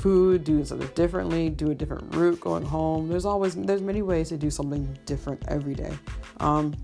food, 0.00 0.44
doing 0.44 0.64
something 0.64 0.88
differently, 0.94 1.50
do 1.50 1.70
a 1.70 1.74
different 1.74 2.14
route 2.14 2.40
going 2.40 2.64
home. 2.64 3.08
There's 3.08 3.24
always 3.24 3.54
there's 3.54 3.82
many 3.82 4.02
ways 4.02 4.30
to 4.30 4.36
do 4.36 4.50
something 4.50 4.98
different 5.06 5.42
every 5.48 5.74
day. 5.74 5.96
Um, 6.38 6.74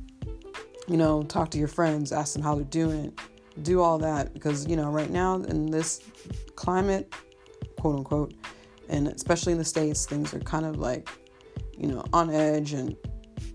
you 0.89 0.97
know, 0.97 1.23
talk 1.23 1.51
to 1.51 1.59
your 1.59 1.69
friends, 1.69 2.13
ask 2.13 2.35
them 2.35 2.43
how 2.43 2.55
they're 2.55 2.65
doing, 2.65 3.17
do 3.63 3.81
all 3.81 3.99
that 3.99 4.35
because 4.35 4.67
you 4.67 4.77
know 4.77 4.91
right 4.91 5.11
now 5.11 5.37
in 5.37 5.71
this 5.71 6.03
climate, 6.55 7.13
quote 7.79 7.97
unquote, 7.97 8.35
and 8.89 9.09
especially 9.09 9.53
in 9.53 9.59
the 9.59 9.65
states, 9.65 10.07
things 10.07 10.35
are 10.35 10.41
kind 10.41 10.67
of 10.67 10.77
like 10.77 11.09
you 11.77 11.89
know 11.89 12.05
on 12.13 12.31
edge 12.31 12.73
and 12.73 12.97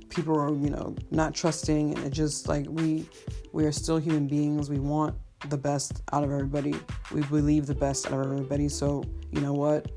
people 0.10 0.38
are 0.38 0.54
you 0.56 0.70
know 0.70 0.96
not 1.10 1.34
trusting 1.34 1.96
and 1.96 2.06
it 2.06 2.12
just 2.12 2.48
like 2.48 2.66
we 2.70 3.08
we 3.54 3.66
are 3.66 3.72
still 3.72 3.98
human 3.98 4.28
beings. 4.28 4.70
We 4.70 4.80
want 4.80 5.16
the 5.50 5.58
best 5.58 6.02
out 6.12 6.24
of 6.24 6.32
everybody. 6.32 6.74
We 7.12 7.22
believe 7.24 7.66
the 7.66 7.76
best 7.76 8.08
out 8.08 8.26
of 8.26 8.32
everybody. 8.32 8.70
So, 8.70 9.04
you 9.32 9.42
know 9.42 9.54
what? 9.54 9.92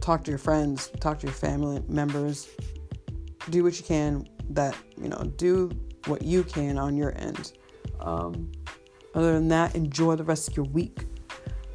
Talk 0.00 0.24
to 0.24 0.30
your 0.30 0.38
friends, 0.38 0.90
talk 1.00 1.18
to 1.20 1.26
your 1.26 1.34
family 1.34 1.82
members. 1.88 2.48
Do 3.50 3.64
what 3.64 3.78
you 3.78 3.84
can 3.84 4.28
that, 4.50 4.76
you 5.00 5.08
know, 5.08 5.32
do 5.36 5.70
what 6.06 6.22
you 6.22 6.42
can 6.42 6.78
on 6.78 6.96
your 6.96 7.16
end. 7.16 7.52
Um, 8.00 8.50
other 9.14 9.32
than 9.32 9.48
that, 9.48 9.74
enjoy 9.74 10.16
the 10.16 10.24
rest 10.24 10.48
of 10.48 10.56
your 10.56 10.66
week. 10.66 11.06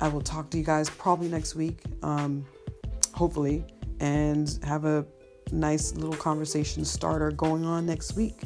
I 0.02 0.08
will 0.08 0.22
talk 0.22 0.50
to 0.52 0.58
you 0.58 0.64
guys 0.64 0.90
probably 0.90 1.28
next 1.28 1.56
week, 1.56 1.82
um, 2.04 2.46
hopefully, 3.14 3.66
and 4.00 4.60
have 4.64 4.86
a 4.86 5.06
nice 5.52 5.94
little 5.96 6.16
conversation 6.16 6.84
starter 6.84 7.32
going 7.32 7.66
on 7.66 7.86
next 7.86 8.16
week. 8.16 8.42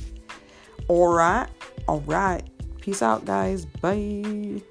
All 0.88 1.14
right. 1.14 1.48
All 1.88 2.02
right. 2.02 2.44
Peace 2.82 3.02
out, 3.02 3.26
guys. 3.26 3.66
Bye. 3.66 4.62